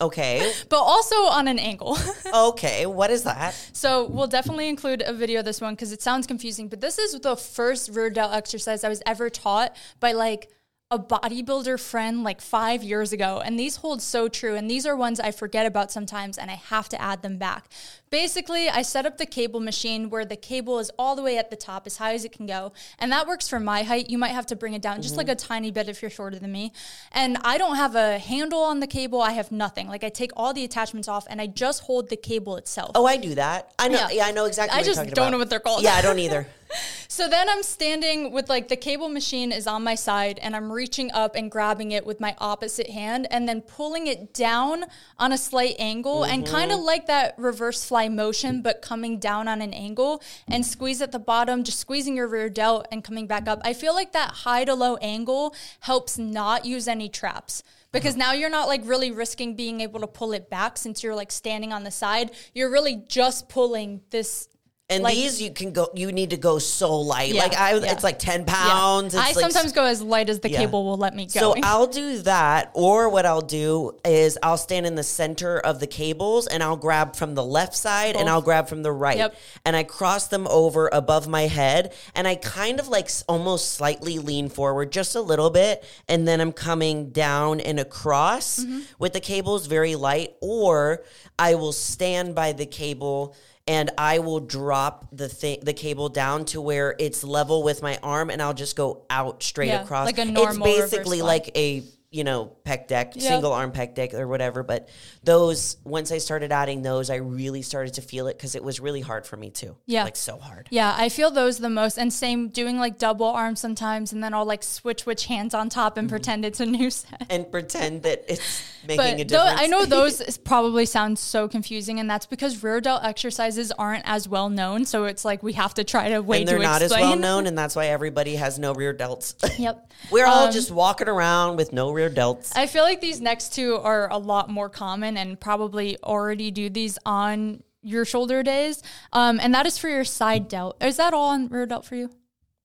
[0.00, 1.96] Okay, but also on an angle.
[2.34, 2.86] okay.
[2.86, 3.54] What is that?
[3.72, 6.68] So we'll definitely include a video of this one because it sounds confusing.
[6.68, 10.50] But this is the first rear delt exercise I was ever taught by like
[10.90, 13.40] a bodybuilder friend like five years ago.
[13.44, 14.54] And these hold so true.
[14.56, 17.66] And these are ones I forget about sometimes and I have to add them back.
[18.14, 21.50] Basically, I set up the cable machine where the cable is all the way at
[21.50, 22.72] the top, as high as it can go.
[23.00, 24.08] And that works for my height.
[24.08, 26.38] You might have to bring it down just like a tiny bit if you're shorter
[26.38, 26.72] than me.
[27.10, 29.20] And I don't have a handle on the cable.
[29.20, 29.88] I have nothing.
[29.88, 32.92] Like I take all the attachments off and I just hold the cable itself.
[32.94, 33.72] Oh, I do that.
[33.80, 33.98] I know.
[33.98, 34.10] Yeah.
[34.12, 34.74] Yeah, I know exactly.
[34.76, 35.30] I what you're just don't about.
[35.32, 35.82] know what they're called.
[35.82, 36.46] Yeah, I don't either.
[37.06, 40.72] So then I'm standing with like the cable machine is on my side and I'm
[40.72, 45.30] reaching up and grabbing it with my opposite hand and then pulling it down on
[45.30, 46.80] a slight angle and kind Mm-hmm.
[46.80, 51.12] of like that reverse fly motion, but coming down on an angle and squeeze at
[51.12, 53.60] the bottom, just squeezing your rear delt and coming back up.
[53.64, 57.62] I feel like that high to low angle helps not use any traps.
[57.92, 61.14] Because now you're not like really risking being able to pull it back since you're
[61.14, 62.32] like standing on the side.
[62.52, 64.48] You're really just pulling this
[64.90, 65.88] And Like- these you can go.
[65.94, 67.32] You need to go so light.
[67.32, 67.90] Yeah, like I, yeah.
[67.92, 68.52] it's like ten Yeah.
[68.54, 69.14] pounds.
[69.14, 70.58] I like sometimes go as light as the Yeah.
[70.58, 71.40] cable will let me go.
[71.40, 75.80] So I'll do that, or what I'll do is I'll stand in the center of
[75.80, 79.16] the cables and I'll grab from the left side and I'll grab from the right,
[79.16, 79.34] Yep.
[79.64, 84.18] and I cross them over above my head, and I kind of like almost slightly
[84.18, 88.80] lean forward just a little bit, and then I'm coming down and across Mm-hmm.
[88.98, 91.04] with the cables very light, or
[91.38, 93.34] I will stand by the cable
[93.66, 97.98] and I will drop the thing, the cable down to where it's level with my
[98.02, 100.06] arm, and I'll just go out straight Yeah, across.
[100.06, 101.82] like a it's normal reverse basically like a
[102.14, 103.22] you know pec deck, Yep.
[103.24, 104.62] single arm pec deck or whatever.
[104.62, 104.88] But
[105.24, 108.78] those once I started adding those, I really started to feel it because it was
[108.80, 109.76] really hard for me too.
[109.86, 110.04] Yeah.
[110.04, 110.68] like so hard.
[110.70, 111.98] yeah, I feel those the most.
[111.98, 115.68] And same doing like double arms sometimes, and then I'll like switch which hands on
[115.68, 115.98] top Mm-hmm.
[116.00, 117.26] and pretend it's a new set.
[117.30, 119.60] And pretend that it's making a But tho- difference.
[119.60, 124.28] I know those probably sound so confusing, and that's because rear delt exercises aren't as
[124.28, 124.84] well known.
[124.84, 127.02] So it's like we have to try to way and they're not explain.
[127.04, 129.34] as well known, and that's why everybody has no rear delts.
[129.58, 129.92] Yep.
[130.10, 132.52] We're all Um, just walking around with no rear delts.
[132.56, 136.68] I feel like these next two are a lot more common and probably already do
[136.70, 138.82] these on your shoulder days.
[139.12, 140.82] Um, and that is for your side delt.
[140.82, 142.10] Is that all on rear delt for you?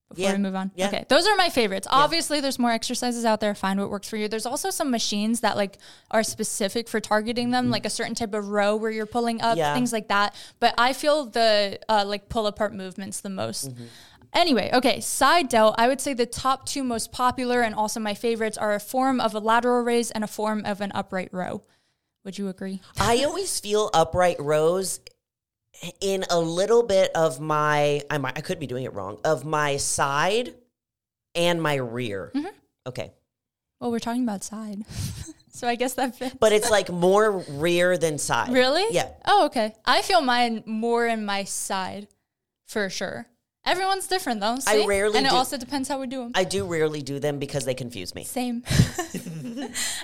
[0.09, 0.31] Before Yeah.
[0.31, 0.71] we move on.
[0.75, 0.87] Yeah.
[0.87, 1.05] Okay.
[1.07, 1.87] Those are my favorites.
[1.91, 3.53] Obviously, there's more exercises out there.
[3.53, 4.27] Find what works for you.
[4.27, 5.77] There's also some machines that like
[6.09, 9.55] are specific for targeting them, like a certain type of row where you're pulling up,
[9.55, 9.71] Yeah.
[9.75, 10.33] things like that.
[10.59, 13.69] But I feel the uh, like pull apart movements the most.
[14.33, 18.13] Anyway, okay, side delt, I would say the top two most popular and also my
[18.13, 21.63] favorites are a form of a lateral raise and a form of an upright row.
[22.23, 22.81] Would you agree?
[22.99, 24.99] I always feel upright rows
[26.01, 29.45] in a little bit of my I might I could be doing it wrong of
[29.45, 30.53] my side
[31.33, 32.31] and my rear.
[32.35, 32.47] Mm-hmm.
[32.87, 33.13] Okay.
[33.79, 34.83] Well, we're talking about side.
[35.51, 36.35] so I guess that fits.
[36.39, 38.51] But it's like more rear than side.
[38.51, 38.85] Really?
[38.91, 39.09] Yeah.
[39.25, 39.73] Oh, okay.
[39.85, 42.07] I feel mine more in my side
[42.65, 43.27] for sure.
[43.65, 44.57] Everyone's different though.
[44.65, 44.87] I see?
[44.87, 46.31] rarely and it do- also depends how we do them.
[46.33, 48.23] I do rarely do them because they confuse me.
[48.23, 48.63] Same.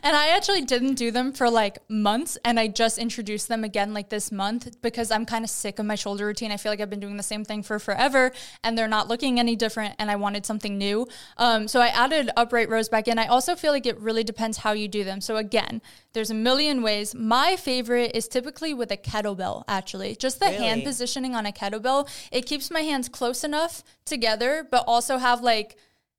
[0.04, 3.92] and I actually didn't do them for like months and I just introduced them again
[3.92, 6.52] like this month because I'm kind of sick of my shoulder routine.
[6.52, 8.32] I feel like I've been doing the same thing for forever
[8.64, 11.08] and they're not looking any different and I wanted something new.
[11.38, 13.18] Um, so I added upright rows back in.
[13.18, 15.22] I also feel like it really depends how you do them.
[15.22, 15.82] So again,
[16.14, 17.16] there's a million ways.
[17.16, 20.16] My favorite is typically with a kettlebell actually.
[20.16, 23.55] Just the hand positioning on a kettlebell, it keeps my hands close enough
[24.06, 25.78] together but also have like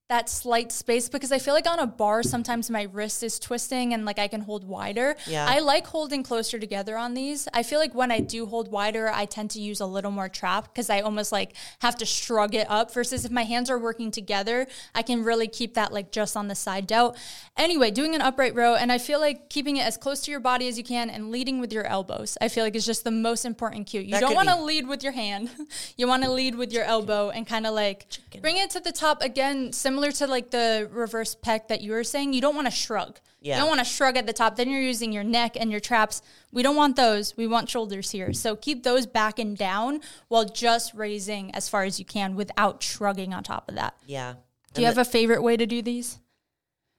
[0.09, 3.93] that slight space because I feel like on a bar sometimes my wrist is twisting
[3.93, 5.17] and like I can hold wider.
[5.27, 5.45] Yeah.
[5.49, 7.49] I like holding closer together on these.
[7.53, 10.29] I feel like when I do hold wider, I tend to use a little more
[10.29, 13.81] trap because I almost like have to shrug it up versus if my hands are
[13.81, 17.19] working together, I can really keep that like just on the side delt.
[17.57, 20.41] Anyway, doing an upright row and I feel like keeping it as close to your
[20.41, 22.39] body as you can and leading with your elbows.
[22.41, 24.03] I feel like is just the most important cue.
[24.03, 25.51] You That don't want to lead with your hand.
[25.97, 28.07] you want to lead with your elbow and kind of like
[28.41, 32.05] bring it to the top again, similar to like the reverse pec that you were
[32.05, 32.33] saying.
[32.33, 33.19] You don't want to shrug.
[33.41, 33.57] Yeah.
[33.57, 34.57] You don't want to shrug at the top.
[34.57, 36.23] Then you're using your neck and your traps.
[36.53, 37.37] We don't want those.
[37.37, 38.33] We want shoulders here.
[38.33, 42.83] So keep those back and down while just raising as far as you can without
[42.83, 43.95] shrugging on top of that.
[44.07, 44.35] Yeah.
[44.75, 46.19] Do you have a favorite way to do these?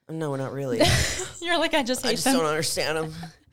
[0.10, 0.82] No, not really.
[1.42, 2.38] You're like, I just I just them.
[2.38, 3.14] don't understand them.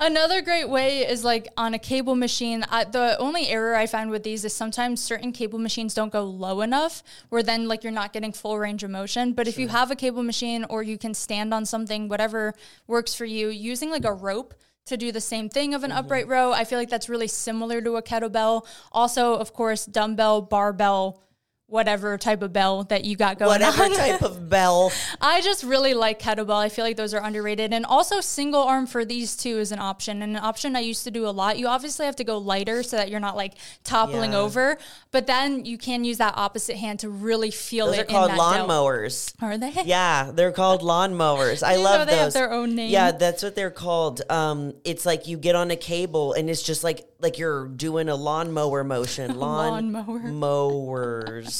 [0.00, 2.64] Another great way is like on a cable machine.
[2.70, 6.24] I, the only error I find with these is sometimes certain cable machines don't go
[6.24, 9.32] low enough, where then like you're not getting full range of motion.
[9.32, 12.54] But if you have a cable machine or you can stand on something, whatever
[12.86, 14.54] works for you, using like a rope
[14.86, 15.98] to do the same thing of an mm-hmm.
[15.98, 18.66] upright row, I feel like that's really similar to a kettlebell.
[18.92, 21.22] Also, of course, dumbbell, barbell.
[21.68, 23.60] Whatever type of bell that you got going on.
[23.60, 23.92] Whatever on.
[23.92, 24.90] type of bell.
[25.20, 26.56] I just really like kettlebell.
[26.56, 27.74] I feel like those are underrated.
[27.74, 30.22] And also single arm for these two is an option.
[30.22, 31.58] And an option I used to do a lot.
[31.58, 33.52] You obviously have to go lighter so that you're not like
[33.84, 34.38] toppling Yeah.
[34.38, 34.78] over.
[35.10, 38.30] But then you can use that opposite hand to really feel Those it are called
[38.30, 38.68] in that delt.
[38.70, 39.34] lawnmowers.
[39.42, 39.72] Are they?
[39.84, 41.62] Yeah, they're called lawnmowers.
[41.62, 42.24] I love they those.
[42.24, 42.90] have their own name.
[42.90, 44.22] Yeah, that's what they're called.
[44.30, 48.08] Um, it's like you get on a cable and it's just like like you're doing
[48.08, 49.38] a lawnmower motion.
[49.40, 50.20] Lawn Lawnmower.
[50.20, 51.57] mowers.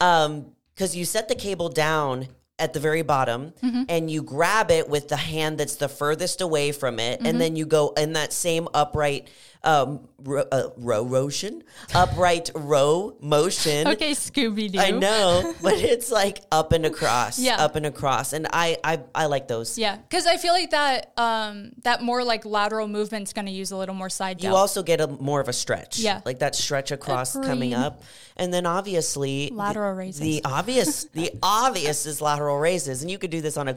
[0.00, 2.28] Um, because you set the cable down
[2.58, 3.82] at the very bottom Mm-hmm.
[3.88, 7.26] and you grab it with the hand that's the furthest away from it, Mm-hmm.
[7.26, 9.28] and then you go in that same upright
[9.64, 11.62] um ro- uh, row motion,
[11.94, 13.86] upright row motion.
[13.92, 14.78] Okay, Scooby Doo.
[14.80, 17.56] I know, but it's like up and across, Yeah.
[17.62, 19.78] up and across, and I I, I like those.
[19.78, 23.70] Yeah, because I feel like that um, that more like lateral movement's going to use
[23.70, 24.58] a little more side You delt.
[24.58, 26.20] also get a more of a stretch, Yeah.
[26.24, 28.02] like that stretch across coming up,
[28.36, 30.20] and then obviously Lateral raises.
[30.20, 33.74] The obvious, the obvious is lateral raises, and you could do this on a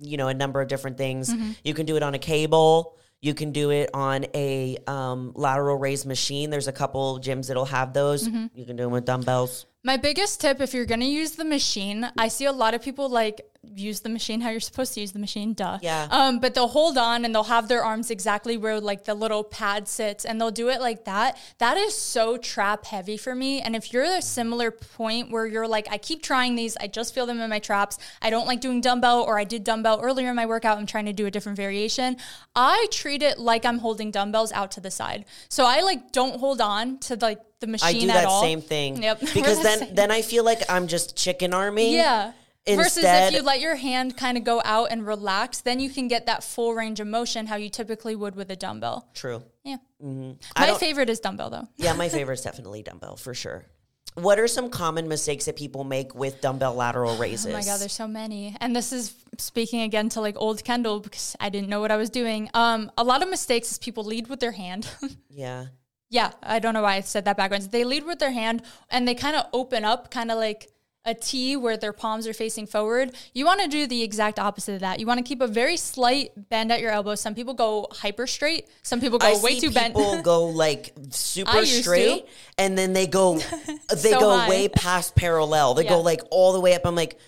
[0.00, 1.32] you know a number of different things.
[1.32, 1.50] Mm-hmm.
[1.64, 2.94] You can do it on a cable.
[3.20, 6.50] You can do it on a um, lateral raise machine.
[6.50, 8.28] There's a couple gyms that'll have those.
[8.28, 8.46] Mm-hmm.
[8.54, 9.66] You can do them with dumbbells.
[9.82, 12.82] My biggest tip if you're going to use the machine, I see a lot of
[12.82, 13.40] people like
[13.74, 15.78] use the machine how you're supposed to use the machine, duh.
[15.82, 16.08] Yeah.
[16.10, 19.44] Um, but they'll hold on and they'll have their arms exactly where like the little
[19.44, 21.36] pad sits and they'll do it like that.
[21.58, 23.60] That is so trap heavy for me.
[23.60, 26.86] And if you're at a similar point where you're like, I keep trying these, I
[26.86, 27.98] just feel them in my traps.
[28.22, 30.78] I don't like doing dumbbell or I did dumbbell earlier in my workout.
[30.78, 32.16] I'm trying to do a different variation.
[32.54, 35.24] I treat it like I'm holding dumbbells out to the side.
[35.48, 38.40] So I like don't hold on to like the machine I do at that all.
[38.42, 39.20] same thing Yep.
[39.34, 39.94] Because the then same.
[39.94, 41.92] then I feel like I'm just chicken arming.
[41.92, 42.32] Yeah.
[42.76, 46.08] Versus if you let your hand kind of go out and relax, then you can
[46.08, 49.08] get that full range of motion how you typically would with a dumbbell.
[49.14, 49.42] True.
[49.64, 49.76] Yeah.
[50.02, 51.68] I My favorite is dumbbell though.
[51.76, 53.66] Yeah, my favorite is definitely dumbbell for sure.
[54.14, 57.46] What are some common mistakes that people make with dumbbell lateral raises?
[57.48, 58.56] Oh my god, there's so many.
[58.60, 61.96] And this is speaking again to like old Kendall because I didn't know what I
[61.96, 62.50] was doing.
[62.54, 64.88] Um, a lot of mistakes is people lead with their hand.
[65.28, 65.66] yeah.
[66.10, 67.68] yeah, I don't know why I said that backwards.
[67.68, 70.68] They lead with their hand and they kind of open up, kind of like
[71.08, 73.12] a T where their palms are facing forward.
[73.32, 75.00] You want to do the exact opposite of that.
[75.00, 77.14] You want to keep a very slight bend at your elbow.
[77.14, 78.68] Some people go hyper straight.
[78.82, 79.94] Some people go I way too bent.
[79.96, 81.82] people go like super used to.
[81.82, 82.26] straight
[82.58, 83.38] and then they go
[83.88, 84.48] they So go high.
[84.48, 85.74] way past parallel.
[85.74, 85.90] They Yeah.
[85.90, 86.82] go like all the way up.
[86.84, 87.18] I'm like,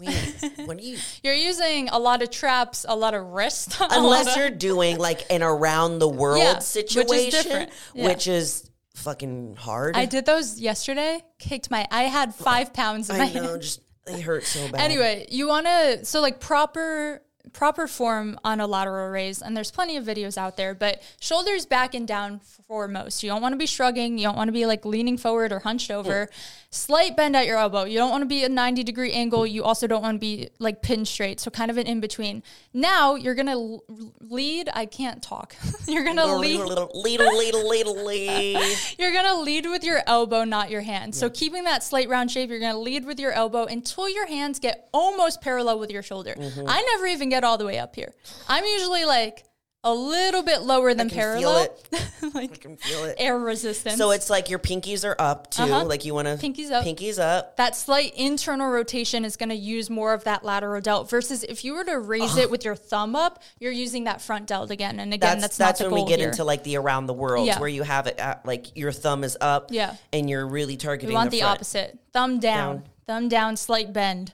[0.00, 0.14] wait,
[0.66, 3.76] what are you You're using a lot of traps, a lot of wrist.
[3.80, 7.70] unless of- you're doing like an around the world Yeah, which is situation, different.
[7.94, 8.06] Yeah.
[8.08, 9.96] which is fucking hard.
[9.96, 11.22] I did those yesterday.
[11.38, 11.86] Kicked my.
[11.90, 13.44] I had five pounds in my I hand.
[13.44, 14.80] know, just they hurt so bad.
[14.80, 19.70] Anyway, you want to so like proper proper form on a lateral raise, and there's
[19.70, 20.74] plenty of videos out there.
[20.74, 23.22] But shoulders back and down foremost.
[23.22, 24.18] You don't want to be shrugging.
[24.18, 26.28] You don't want to be like leaning forward or hunched over.
[26.76, 27.84] Slight bend at your elbow.
[27.84, 29.46] You don't want to be a 90 degree angle.
[29.46, 31.40] You also don't want to be like pin straight.
[31.40, 32.42] So kind of an in between.
[32.74, 33.78] Now you're gonna
[34.20, 34.68] lead.
[34.74, 35.56] I can't talk.
[35.88, 36.60] you're gonna lead.
[36.60, 38.62] Little, little, little, little, little.
[38.98, 41.14] You're gonna lead with your elbow, not your hand.
[41.14, 44.58] So keeping that slight round shape, you're gonna lead with your elbow until your hands
[44.58, 46.34] get almost parallel with your shoulder.
[46.34, 46.64] Mm-hmm.
[46.68, 48.12] I never even get all the way up here.
[48.48, 49.44] I'm usually like
[49.86, 51.76] a little bit lower than can feel parallel,
[52.22, 53.14] I like can feel it.
[53.18, 53.96] air resistance.
[53.96, 55.62] So it's like your pinkies are up too.
[55.62, 55.84] Uh-huh.
[55.84, 56.84] Like you want to Pinkies up.
[56.84, 57.56] Pinkies up.
[57.56, 61.64] that slight internal rotation is going to use more of that lateral delt versus if
[61.64, 64.98] you were to raise it with your thumb up, you're using that front delt again.
[65.00, 66.28] And again, That's that's, that's, not the when we get here.
[66.30, 67.60] into like the around the world Yeah.
[67.60, 69.68] where you have it at, like your thumb is up.
[69.70, 69.94] Yeah.
[70.12, 71.08] And you're really targeting.
[71.10, 71.54] We want the, front.
[71.56, 71.98] opposite.
[72.12, 72.84] Thumb down, Down.
[73.06, 74.32] thumb down, slight bend.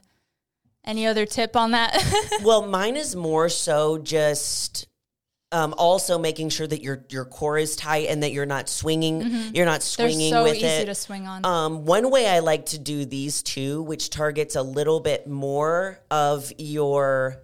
[0.85, 1.95] Any other tip on that?
[2.43, 4.87] Well, mine is more so just
[5.53, 9.21] um, also making sure that your your core is tight and that you're not swinging.
[9.53, 10.31] You're not Mm-hmm.
[10.31, 10.85] They're so with easy it.
[10.85, 11.45] to swing on.
[11.45, 15.99] Um, one way I like to do these two, which targets a little bit more
[16.09, 17.37] of your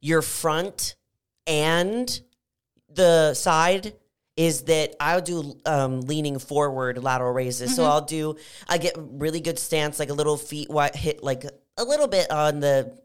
[0.00, 0.96] your front
[1.46, 2.20] and
[2.92, 3.94] the side,
[4.36, 7.70] is that I'll do um, leaning forward lateral raises.
[7.70, 7.76] Mm-hmm.
[7.76, 8.36] So I'll do
[8.68, 11.44] I get really good stance, like a little feet wi- hit like
[11.76, 12.98] a little bit on the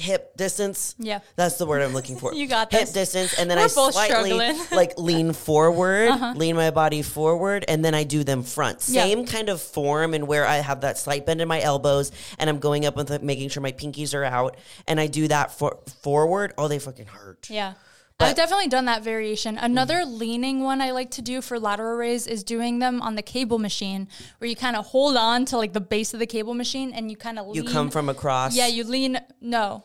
[0.00, 0.94] hip distance.
[0.98, 1.20] Yeah.
[1.36, 2.34] That's the word I'm looking for.
[2.40, 2.92] You got hip this.
[2.92, 4.32] distance, and then We're I slightly.
[4.40, 4.64] Uh-huh.
[4.76, 8.84] like lean forward, lean my body forward, and then I do them front.
[8.88, 9.02] Yeah.
[9.04, 12.48] Same kind of form, and where I have that slight bend in my elbows, and
[12.48, 14.56] I'm going up with making sure my pinkies are out,
[14.88, 16.54] and I do that for forward.
[16.56, 17.48] Oh, they fucking hurt.
[17.50, 17.74] Yeah.
[18.18, 19.56] But- I've definitely done that variation.
[19.56, 23.22] Another leaning one I like to do for lateral raise is doing them on the
[23.22, 26.52] cable machine, where you kind of hold on to like the base of the cable
[26.52, 27.72] machine and you kind of You lean.
[27.72, 28.54] come from across.
[28.54, 29.18] Yeah, you lean.
[29.40, 29.84] No.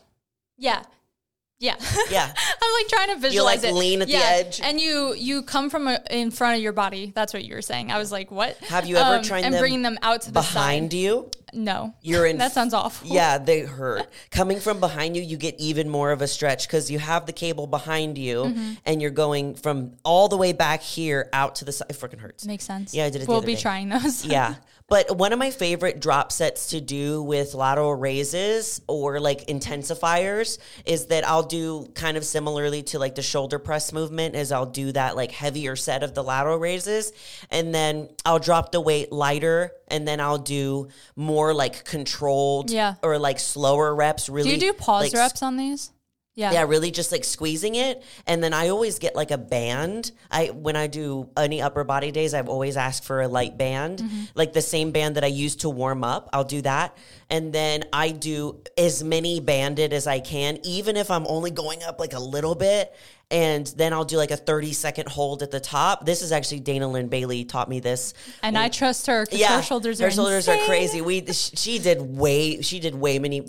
[0.58, 0.82] Yeah.
[1.58, 1.74] Yeah.
[2.10, 2.34] yeah.
[2.62, 3.78] I'm like trying to visualize you like, it.
[3.78, 4.60] lean at the edge.
[4.62, 7.12] and you you come from a, in front of your body.
[7.14, 7.90] That's what you were saying.
[7.90, 8.58] I was like, what?
[8.68, 10.52] Have you ever Um, tried and them bringing them out to the side?
[10.52, 10.98] Behind side?
[10.98, 12.36] you, No, you're in.
[12.44, 13.08] that sounds awful.
[13.08, 14.06] Yeah, they hurt.
[14.30, 17.32] Coming from behind you, you get even more of a stretch because you have the
[17.32, 18.72] cable behind you, Mm-hmm.
[18.84, 21.86] and you're going from all the way back here out to the side.
[21.88, 22.44] It freaking hurts.
[22.44, 22.92] makes sense.
[22.92, 23.62] Yeah, I did it We'll be day.
[23.62, 24.26] trying those.
[24.26, 24.56] yeah.
[24.88, 30.58] But one of my favorite drop sets to do with lateral raises or like intensifiers
[30.84, 34.64] is that I'll do kind of similarly to like the shoulder press movement is I'll
[34.64, 37.12] do that like heavier set of the lateral raises
[37.50, 42.94] and then I'll drop the weight lighter and then I'll do more like controlled Yeah.
[43.02, 45.90] or like slower reps really Do you do pause like, reps on these?
[46.36, 46.52] Yeah.
[46.52, 48.02] yeah, really just like squeezing it.
[48.26, 50.12] And then I always get like a band.
[50.30, 54.00] I when I do any upper body days, I've always asked for a light band.
[54.00, 54.24] Mm-hmm.
[54.34, 56.28] Like the same band that I use to warm up.
[56.34, 56.94] I'll do that.
[57.30, 61.82] And then I do as many banded as I can, even if I'm only going
[61.82, 62.94] up like a little bit.
[63.30, 66.04] And then I'll do like a 30 second hold at the top.
[66.04, 68.12] This is actually Dana Linn Bailey taught me this
[68.42, 71.00] And I trust her because her shoulders her are shoulders are crazy.
[71.00, 73.46] We sh- she did way she did way many ma-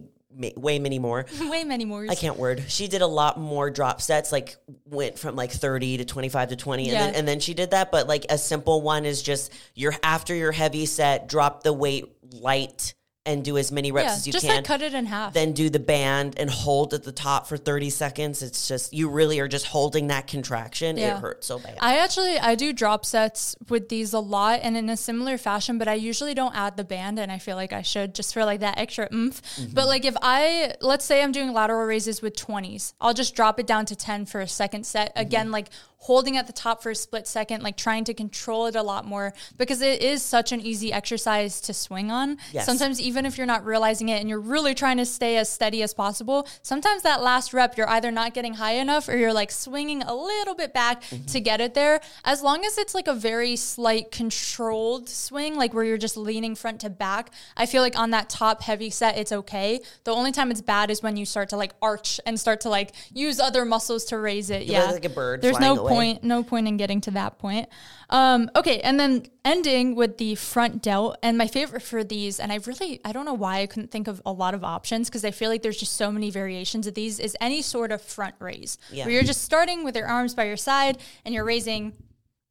[0.55, 1.25] way many more.
[1.41, 2.05] Way many more.
[2.09, 2.63] I can't word.
[2.67, 6.55] She did a lot more drop sets, like went from like 30 to 25 to
[6.55, 6.83] 20.
[6.83, 7.05] And, Yeah.
[7.07, 7.91] then, and then she did that.
[7.91, 12.05] But like a simple one is just you're after your heavy set, drop the weight
[12.33, 12.93] light
[13.27, 14.55] and do as many reps Yeah, as you just can.
[14.55, 15.33] like cut it in half.
[15.33, 18.41] then do the band and hold at the top for 30 seconds.
[18.41, 20.97] It's just, you really are just holding that contraction.
[20.97, 21.17] Yeah.
[21.17, 21.77] It hurts so bad.
[21.81, 25.77] I actually I do drop sets with these a lot and in a similar fashion,
[25.77, 28.45] but I usually don't add the band and I feel like I should just for
[28.45, 29.41] like that extra oomph.
[29.57, 29.73] Mm-hmm.
[29.73, 33.59] But like if I let's say I'm doing lateral raises with 20s, I'll just drop
[33.59, 35.09] it down to 10 for a second set.
[35.09, 35.19] Mm-hmm.
[35.21, 35.67] Again, like
[36.07, 39.03] holding at the top for a split second, like trying to control it a lot
[39.03, 42.37] more because it is such an easy exercise to swing on.
[42.53, 42.65] Yes.
[42.65, 45.83] Sometimes even if you're not realizing it and you're really trying to stay as steady
[45.83, 49.51] as possible, sometimes that last rep you're either not getting high enough or you're like
[49.51, 51.25] swinging a little bit back mm-hmm.
[51.25, 51.99] to get it there.
[52.23, 56.55] As long as it's like a very slight controlled swing, like where you're just leaning
[56.55, 59.81] front to back, I feel like on that top heavy set it's okay.
[60.05, 62.69] The only time it's bad is when you start to like arch and start to
[62.69, 64.63] like use other muscles to raise it.
[64.63, 64.85] Yeah.
[64.85, 65.89] like a bird There's flying no away.
[65.91, 67.69] point no point in getting to that point.
[68.09, 71.17] Um, okay, and then ending with the front delt.
[71.21, 74.07] And my favorite for these, and I really I don't know why I couldn't think
[74.07, 76.93] of a lot of options because I feel like there's just so many variations of
[76.93, 77.19] these.
[77.19, 79.05] Is any sort of front raise Yeah.
[79.05, 81.93] where you're just starting with your arms by your side and you're raising.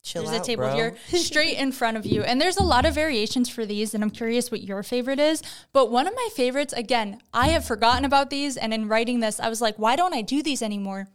[0.02, 0.76] Chill there's out, a table bro.
[0.76, 3.92] here straight in front of you, and there's a lot of variations for these.
[3.92, 5.42] And I'm curious what your favorite is.
[5.72, 9.40] But one of my favorites, again, I have forgotten about these, and in writing this,
[9.40, 11.08] I was like, why don't I do these anymore?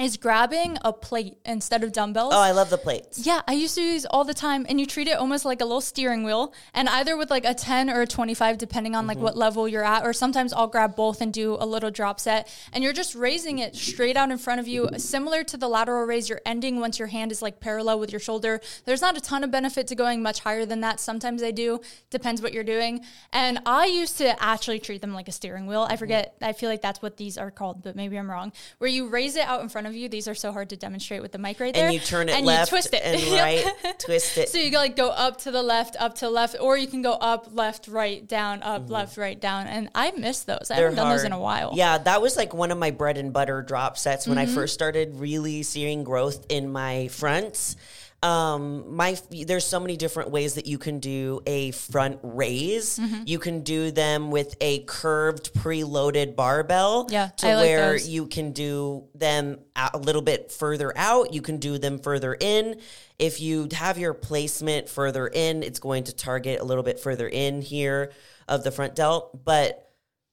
[0.00, 2.32] Is grabbing a plate instead of dumbbells.
[2.34, 3.26] Oh, I love the plates.
[3.26, 5.64] Yeah, I used to use all the time, and you treat it almost like a
[5.64, 9.18] little steering wheel, and either with like a ten or a twenty-five, depending on like
[9.18, 9.24] Mm-hmm.
[9.24, 12.48] what level you're at, or sometimes I'll grab both and do a little drop set,
[12.72, 16.04] and you're just raising it straight out in front of you, similar to the lateral
[16.04, 16.28] raise.
[16.28, 18.60] You're ending once your hand is like parallel with your shoulder.
[18.84, 21.00] There's not a ton of benefit to going much higher than that.
[21.00, 21.80] Sometimes I do,
[22.10, 23.00] depends what you're doing.
[23.32, 25.82] And I used to actually treat them like a steering wheel.
[25.82, 25.92] Mm-hmm.
[25.94, 26.36] I forget.
[26.40, 28.52] I feel like that's what these are called, but maybe I'm wrong.
[28.78, 30.08] Where you raise it out in front of you.
[30.08, 31.84] These are so hard to demonstrate with the mic right there.
[31.84, 34.48] And you turn it and left you twist it and right, twist it.
[34.48, 37.02] So you go like go up to the left, up to left, or you can
[37.02, 39.66] go up, left, right, down, up, left, right, down.
[39.66, 40.70] And I miss those.
[40.70, 41.72] I haven't done those in a while.
[41.74, 44.50] Yeah, that was like one of my bread and butter drop sets when Mm-hmm.
[44.50, 47.76] I first started really seeing growth in my fronts.
[48.20, 52.98] Um, my there's so many different ways that you can do a front raise.
[52.98, 53.22] Mm-hmm.
[53.26, 57.06] You can do them with a curved preloaded barbell.
[57.10, 58.08] Yeah, to like where those.
[58.08, 61.32] you can do them a little bit further out.
[61.32, 62.80] You can do them further in.
[63.20, 67.28] If you have your placement further in, it's going to target a little bit further
[67.28, 68.10] in here
[68.48, 69.44] of the front delt.
[69.44, 69.87] But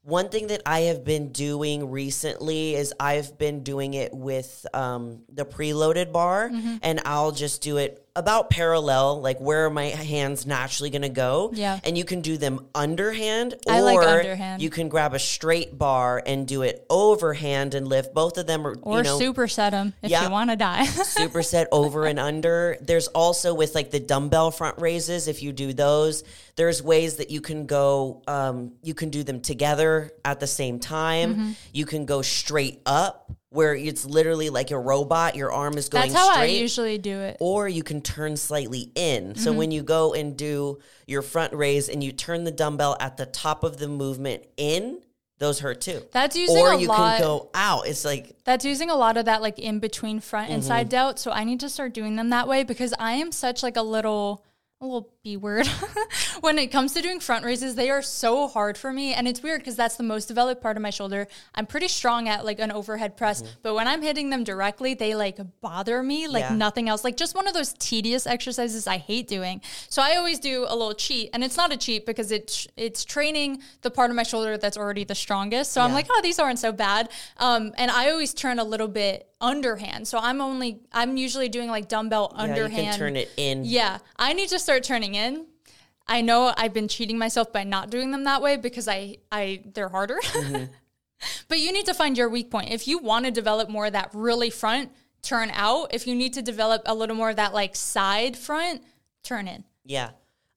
[0.06, 5.24] one thing that I have been doing recently is I've been doing it with um,
[5.34, 6.76] the preloaded bar, Mm-hmm.
[6.84, 11.09] and I'll just do it about parallel, like where are my hands naturally going to
[11.09, 11.51] go.
[11.53, 11.80] Yeah.
[11.84, 14.61] And you can do them underhand, or I like underhand.
[14.61, 18.13] you can grab a straight bar and do it overhand and lift.
[18.13, 20.24] Both of them are, Or you know, superset them if Yeah.
[20.24, 20.86] you want to die.
[20.88, 22.78] superset over and under.
[22.82, 26.24] There's also with like the dumbbell front raises, if you do those,
[26.55, 30.80] there's ways that you can go, um, you can do them together at the same
[30.80, 31.34] time.
[31.36, 31.51] Mm-hmm.
[31.74, 36.10] You can go straight up where it's literally like a robot, your arm is going
[36.10, 36.14] straight.
[36.14, 37.38] That's how I usually do it.
[37.39, 39.36] or you can turn slightly in.
[39.36, 39.58] So Mm-hmm.
[39.58, 43.26] when you go and do your front raise and you turn the dumbbell at the
[43.26, 45.01] top of the movement in,
[45.38, 46.01] those hurt too.
[46.12, 47.18] That's using or a you lot.
[47.18, 47.88] can go out.
[47.88, 50.68] It's like That's using a lot of that like in between front and Mm-hmm.
[50.68, 51.20] side delt.
[51.20, 53.82] So I need to start doing them that way because I am such like a
[53.82, 54.45] little
[54.86, 55.67] little B word.
[56.41, 59.13] when it comes to doing front raises, they are so hard for me.
[59.13, 61.27] And it's weird because that's the most developed part of my shoulder.
[61.53, 65.15] I'm pretty strong at like an overhead press, but when I'm hitting them directly, they
[65.15, 66.55] like bother me like Yeah.
[66.55, 67.03] nothing else.
[67.03, 69.61] Like just one of those tedious exercises I hate doing.
[69.89, 71.29] So I always do a little cheat.
[71.33, 74.77] And it's not a cheat because it's it's training the part of my shoulder that's
[74.77, 75.71] already the strongest.
[75.71, 77.09] So I'm like, oh, these aren't so bad.
[77.38, 80.07] Um, and I always turn a little bit underhand.
[80.07, 82.77] So I'm only I'm usually doing like dumbbell yeah, underhand.
[82.77, 83.63] you can turn it in.
[83.63, 85.45] Yeah, I need to start turning in.
[86.07, 89.61] I know I've been cheating myself by not doing them that way because I I
[89.73, 90.19] they're harder.
[90.35, 90.65] Mm-hmm.
[91.47, 92.71] but you need to find your weak point.
[92.71, 94.91] If you want to develop more of that really front,
[95.21, 95.93] turn out.
[95.93, 98.83] If you need to develop a little more of that like side front,
[99.23, 99.63] turn in.
[99.85, 100.09] Yeah.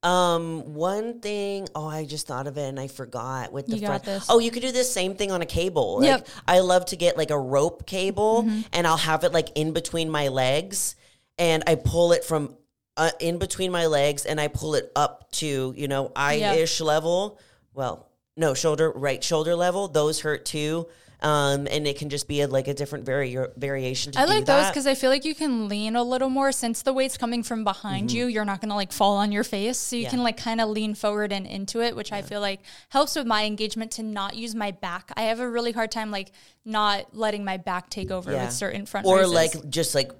[0.05, 3.87] Um, one thing, oh, I just thought of it and I forgot with the You
[3.87, 4.05] front.
[4.05, 4.27] this.
[4.29, 5.97] Oh, you could do the same thing on a cable.
[5.99, 6.29] Like, Yep.
[6.47, 8.61] I love to get like a rope cable Mm-hmm.
[8.73, 10.95] and I'll have it like in between my legs
[11.37, 12.55] and I pull it from
[12.97, 16.81] uh, in between my legs and I pull it up to, you know, eye ish
[16.81, 17.39] level.
[17.75, 19.89] Well, no, shoulder, right shoulder level.
[19.89, 20.87] Those hurt too.
[21.21, 24.45] Um, and it can just be a, like a different vari- variation to I like
[24.45, 27.43] those because I feel like you can lean a little more since the weight's coming
[27.43, 28.27] from behind you.
[28.27, 30.05] You're not gonna like fall on your face, so you Mm-hmm.
[30.05, 30.11] Yeah.
[30.11, 32.61] can like kind of lean forward and into it, which I feel like
[32.91, 35.11] helps with my engagement to not use my back.
[35.17, 36.31] I have a really hard time like
[36.65, 38.45] not letting my back take over Yeah.
[38.45, 40.13] with certain front or like just like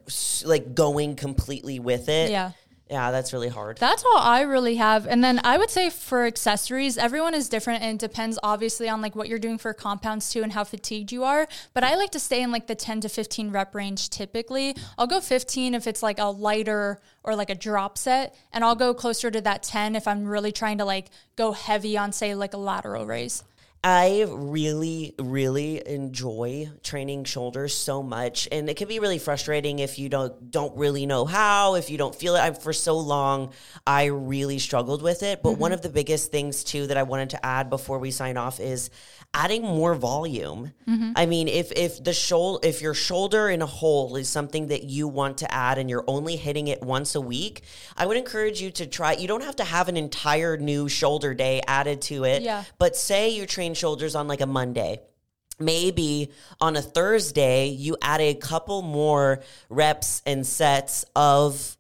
[0.45, 2.31] like going completely with it.
[2.33, 2.51] Yeah.
[2.91, 3.77] Yeah, that's really hard.
[3.77, 5.07] That's all I really have.
[5.07, 9.03] And then I would say for accessories, everyone is different and it depends obviously on
[9.03, 11.47] like what you're doing for compounds too and how fatigued you are.
[11.75, 14.75] But I like to stay in like the 10 to 15 rep range typically.
[14.97, 18.35] I'll go 15 if it's like a lighter or like a drop set.
[18.55, 21.99] And I'll go closer to that 10 if I'm really trying to like go heavy
[21.99, 23.45] on say like a lateral raise.
[23.85, 30.01] I really, really enjoy training shoulders so much, and it can be really frustrating if
[30.01, 32.41] you don't don't really know how, if you don't feel it.
[32.41, 33.53] I, for so long,
[33.87, 35.45] I really struggled with it.
[35.45, 35.75] But one mm-hmm.
[35.75, 38.91] of the biggest things too that I wanted to add before we sign off is
[39.33, 40.73] adding more volume.
[40.89, 41.13] Mm-hmm.
[41.15, 44.85] I mean, if if the shoulder, if your shoulder in a hole is something that
[44.85, 47.63] you want to add, and you're only hitting it once a week,
[47.97, 49.13] I would encourage you to try.
[49.13, 52.43] You don't have to have an entire new shoulder day added to it.
[52.43, 52.65] Yeah.
[52.79, 55.01] But say you shoulders on like a Monday.
[55.61, 61.77] Maybe on a Thursday, you add a couple more reps and sets of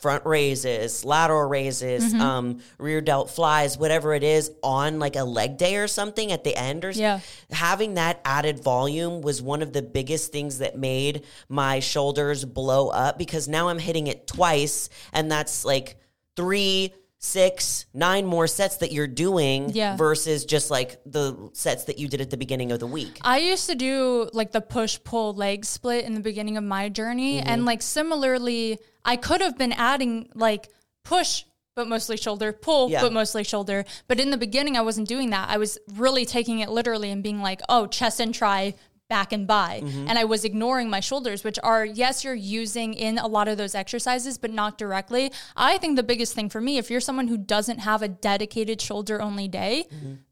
[0.00, 2.20] front raises, lateral raises, Mm-hmm.
[2.20, 6.44] um, rear delt flies, whatever it is, on like a leg day or something at
[6.44, 6.84] the end.
[6.84, 7.18] Or Yeah.
[7.50, 12.88] having that added volume was one of the biggest things that made my shoulders blow
[12.90, 15.96] up because now I'm hitting it twice, and that's like
[16.36, 16.94] three
[17.26, 19.96] six, nine more sets that you're doing Yeah.
[19.96, 23.18] versus just like the sets that you did at the beginning of the week.
[23.22, 26.88] I used to do like the push pull leg split in the beginning of my
[26.88, 27.38] journey.
[27.40, 27.48] Mm-hmm.
[27.48, 30.68] And like similarly, I could have been adding like
[31.04, 33.02] push, but mostly shoulder, pull, Yeah.
[33.02, 33.84] but mostly shoulder.
[34.08, 35.48] But in the beginning, I wasn't doing that.
[35.48, 38.74] I was really taking it literally and being like, oh, chest and tri.
[39.08, 39.82] Back and bi.
[39.84, 40.08] Mm-hmm.
[40.08, 43.56] And I was ignoring my shoulders, which are, yes, you're using in a lot of
[43.56, 45.30] those exercises, but not directly.
[45.54, 48.80] I think the biggest thing for me, if you're someone who doesn't have a dedicated
[48.80, 49.84] shoulder only day,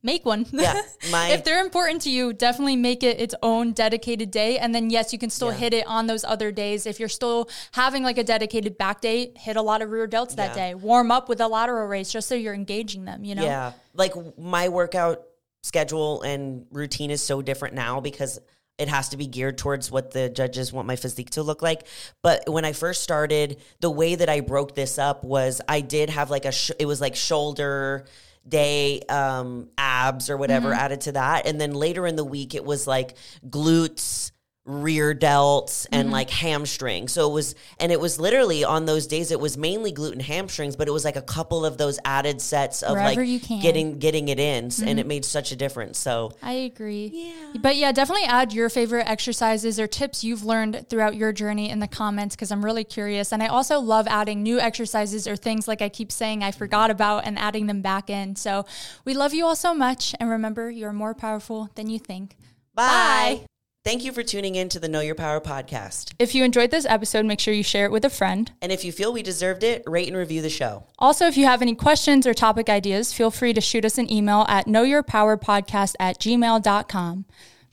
[0.03, 0.45] make one.
[0.47, 0.59] Mm-hmm.
[0.59, 4.59] Yeah, my- if they're important to you, definitely make it its own dedicated day.
[4.59, 5.59] And then, yes, you can still Yeah.
[5.59, 6.85] hit it on those other days.
[6.85, 10.35] If you're still having like a dedicated back day, hit a lot of rear delts
[10.35, 10.71] that Yeah.
[10.71, 10.75] day.
[10.75, 13.45] Warm up with a lateral raise just so you're engaging them, you know?
[13.45, 13.75] Yeah.
[13.95, 15.23] Like my workout
[15.63, 18.39] schedule and routine is so different now because
[18.79, 21.87] it has to be geared towards what the judges want my physique to look like.
[22.23, 26.11] But when I first started, the way that I broke this up was I did
[26.11, 28.05] have like a, sh- it was like shoulder
[28.47, 31.47] day, um, abs or whatever added to that.
[31.47, 33.17] And then later in the week, it was like
[33.49, 34.33] glutes,
[34.67, 36.13] rear delts and mm-hmm.
[36.13, 37.07] like hamstring.
[37.07, 40.23] So it was, and it was literally on those days, it was mainly glute and
[40.23, 43.99] hamstrings, but it was like a couple of those added sets of Wherever like getting
[43.99, 45.09] getting it in, and it mm-hmm.
[45.09, 45.99] made such a difference.
[45.99, 47.11] So I agree.
[47.13, 47.61] Yeah.
[47.61, 51.81] But yeah, definitely add your favorite exercises or tips you've learned throughout your journey in
[51.81, 53.33] the comments because I'm really curious.
[53.33, 56.91] And I also love adding new exercises or things like I keep saying I forgot
[56.91, 58.37] about and adding them back in.
[58.37, 58.65] So
[59.05, 60.15] we love you all so much.
[60.19, 62.37] And remember, you're more powerful than you think.
[62.75, 63.45] bye.
[63.85, 66.15] Thank you for tuning in to the Know Your Power podcast.
[66.19, 68.51] If you enjoyed this episode, make sure you share it with a friend.
[68.63, 70.87] And if you feel we deserved it, rate and review the show.
[70.99, 74.11] Also, if you have any questions or topic ideas, feel free to shoot us an
[74.11, 77.27] email at knowyourpowerpodcast at gmail.com.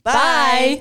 [0.04, 0.12] Bye.
[0.12, 0.68] Bye.